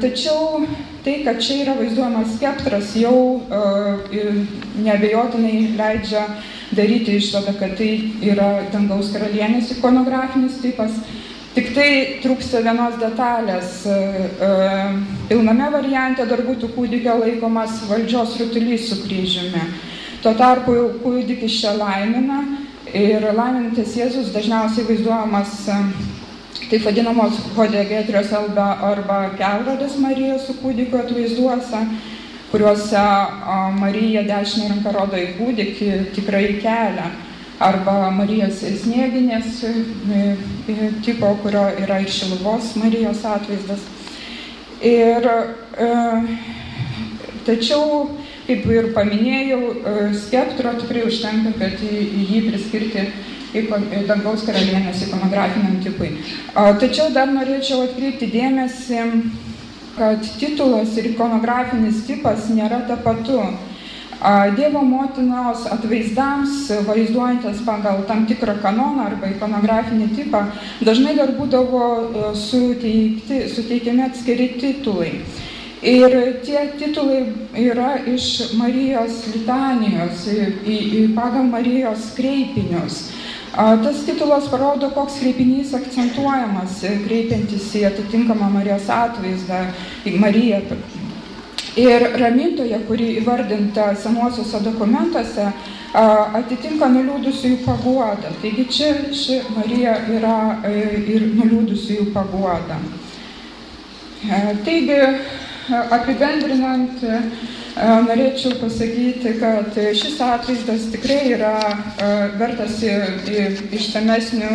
tačiau 0.00 0.64
tai, 1.04 1.20
kad 1.24 1.40
čia 1.40 1.62
yra 1.64 1.74
vaizduojamas 1.76 2.36
skeptras, 2.36 2.94
jau 2.96 3.42
nebejotinai 4.84 5.76
leidžia 5.76 6.24
daryti 6.76 7.18
išvadą, 7.20 7.54
kad 7.60 7.76
tai 7.78 7.90
yra 8.24 8.66
dangaus 8.72 9.12
karalienės 9.14 9.70
ikonografinis 9.76 10.60
tipas. 10.64 10.96
Tik 11.56 11.70
tai 11.72 11.90
trūksta 12.20 12.60
vienos 12.60 12.98
detalės. 13.00 13.78
Uh, 13.88 14.98
pilname 15.30 15.70
variante 15.72 16.26
dar 16.28 16.42
būtų 16.44 16.68
kūdikio 16.74 17.14
laikomas 17.22 17.78
valdžios 17.88 18.34
rutulys 18.42 18.90
su 18.90 18.98
kryžiumi. 19.00 19.62
Tuo 20.20 20.34
tarpu 20.36 20.74
kūdikis 21.00 21.56
čia 21.62 21.72
laimina 21.78 22.42
ir 22.92 23.24
laimintas 23.32 23.96
Jėzus 23.96 24.34
dažniausiai 24.36 24.84
vaizduojamas 24.90 25.54
uh, 25.72 25.88
taip 26.68 26.84
vadinamos 26.84 27.40
hodegetrijos 27.56 28.36
alba 28.36 28.66
arba 28.90 29.22
kelrodės 29.40 29.96
Marijos 30.02 30.44
su 30.50 30.58
kūdikiu 30.60 31.00
atvaizduose, 31.00 31.82
kuriuose 32.50 33.04
Marija 33.80 34.28
dešinė 34.28 34.74
ranka 34.74 34.92
rodo 34.92 35.16
į 35.24 35.32
kūdikį 35.38 35.90
tikrai 36.18 36.58
kelią. 36.60 37.08
Arba 37.56 38.10
Marijos 38.12 38.58
snieginės 38.82 39.62
e, 39.64 39.70
e, 40.68 40.88
tipo, 41.04 41.30
kurio 41.40 41.64
yra 41.80 42.02
ir 42.04 42.10
Šiluvos 42.12 42.74
Marijos 42.76 43.22
atvaizdas. 43.24 43.86
Ir 44.84 45.24
e, 45.24 45.86
tačiau, 47.46 48.10
kaip 48.46 48.66
ir 48.68 48.90
paminėjau, 48.92 49.60
skeptro 50.26 50.74
tikrai 50.82 51.06
užtenka, 51.08 51.54
kad 51.56 51.80
jį 51.80 52.42
priskirti 52.50 53.06
dangaus 54.06 54.44
karalienės 54.44 55.06
ikonografiniam 55.06 55.78
tipui. 55.80 56.10
Tačiau 56.52 57.08
dar 57.14 57.32
norėčiau 57.32 57.86
atkreipti 57.86 58.28
dėmesį, 58.34 59.06
kad 59.96 60.28
titulas 60.36 60.92
ir 61.00 61.08
ikonografinis 61.14 62.04
tipas 62.04 62.50
nėra 62.52 62.82
tapatu. 62.90 63.40
Dievo 64.56 64.80
motinos 64.80 65.66
atvaizdams, 65.68 66.70
vaizduojantis 66.86 67.60
pagal 67.66 68.00
tam 68.08 68.24
tikrą 68.26 68.54
kanoną 68.62 69.10
arba 69.10 69.28
ikonografinį 69.28 70.08
tipą, 70.16 70.40
dažnai 70.80 71.12
dar 71.18 71.34
būdavo 71.36 71.82
e, 71.84 72.30
suteikti, 72.32 73.42
suteikiami 73.52 74.06
atskiri 74.08 74.48
titulai. 74.56 75.12
Ir 75.84 76.16
tie 76.42 76.64
titulai 76.80 77.26
yra 77.60 77.98
iš 78.08 78.56
Marijos 78.56 79.20
litanijos, 79.34 80.24
pagal 81.14 81.44
Marijos 81.52 82.08
kreipinius. 82.16 83.10
Tas 83.52 84.00
titulas 84.08 84.48
parodo, 84.48 84.88
koks 84.96 85.20
kreipinys 85.20 85.76
akcentuojamas, 85.76 86.80
kreipiantis 87.04 87.68
į 87.76 87.86
atitinkamą 87.92 88.48
Marijos 88.56 88.88
atvaizdą, 88.88 89.66
į 90.08 90.16
Mariją. 90.20 90.64
Ir 91.76 92.06
ramintoje, 92.16 92.78
kuri 92.88 93.10
įvardinta 93.20 93.90
senuosiuose 94.00 94.62
dokumentuose, 94.64 95.50
atitinka 95.96 96.88
nuliūdusiųjų 96.92 97.58
paguodą. 97.64 98.32
Taigi 98.42 98.64
čia 98.72 98.92
ši 99.16 99.40
Marija 99.54 99.96
yra 100.12 100.36
e, 100.64 100.72
ir 101.14 101.26
nuliūdusiųjų 101.36 102.10
paguoda. 102.14 102.78
E, 104.24 104.40
taigi, 104.66 104.98
apibendrinant, 105.96 107.04
e, 107.04 107.20
norėčiau 108.08 108.56
pasakyti, 108.60 109.36
kad 109.40 109.76
šis 109.76 110.20
atvaizdas 110.24 110.88
tikrai 110.94 111.20
yra 111.36 111.54
vertas 112.40 112.80
išsamesnių 112.80 114.52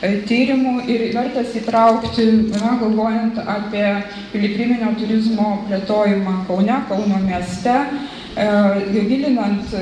tyrimų 0.00 0.82
ir 0.92 1.06
vertas 1.14 1.54
įtraukti, 1.56 2.26
na, 2.52 2.76
galvojant 2.82 3.38
apie 3.40 3.86
piligriminio 4.32 4.92
turizmo 5.00 5.62
plėtojimą 5.68 6.42
Kaune, 6.48 6.76
Kauno 6.90 7.22
mieste, 7.24 7.76
gilinant 8.36 9.72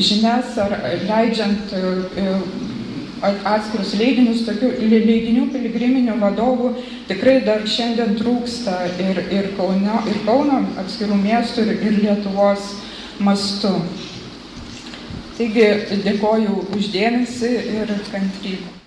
žinias 0.00 0.56
ar 0.64 0.76
leidžiant 1.04 1.74
atskirus 3.20 3.92
leidinius, 4.00 4.46
tokių 4.46 4.70
leidinių 4.80 5.44
piligriminių 5.52 6.16
vadovų 6.22 6.70
tikrai 7.10 7.40
dar 7.44 7.66
šiandien 7.68 8.16
trūksta 8.16 8.78
ir, 8.96 9.20
ir, 9.28 9.50
Kauno, 9.58 10.00
ir 10.08 10.22
Kauno 10.24 10.62
atskirų 10.80 11.20
miestų, 11.20 11.68
ir, 11.68 11.84
ir 11.84 12.02
Lietuvos 12.06 12.72
mastu. 13.20 13.76
Taigi 15.36 16.00
dėkoju 16.04 16.68
uždėmesi 16.76 17.56
ir 17.76 17.96
kantrybę. 18.08 18.79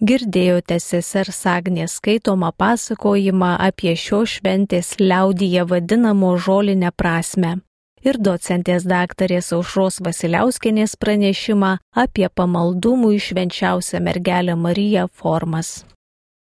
Girdėjote 0.00 0.78
sesers 0.80 1.42
Agnės 1.44 1.98
skaitomą 1.98 2.54
pasakojimą 2.56 3.50
apie 3.60 3.92
šios 4.02 4.38
šventės 4.38 4.94
liaudyje 4.96 5.66
vadinamo 5.68 6.30
žolinę 6.40 6.88
prasme 6.96 7.58
ir 8.00 8.16
docentės 8.16 8.86
daktarės 8.88 9.52
Aušros 9.52 10.00
Vasiliauskenės 10.06 10.96
pranešimą 10.96 11.74
apie 12.04 12.28
pamaldumų 12.32 13.12
išvenčiausią 13.18 14.00
mergelę 14.08 14.56
Mariją 14.56 15.04
formas. 15.12 15.82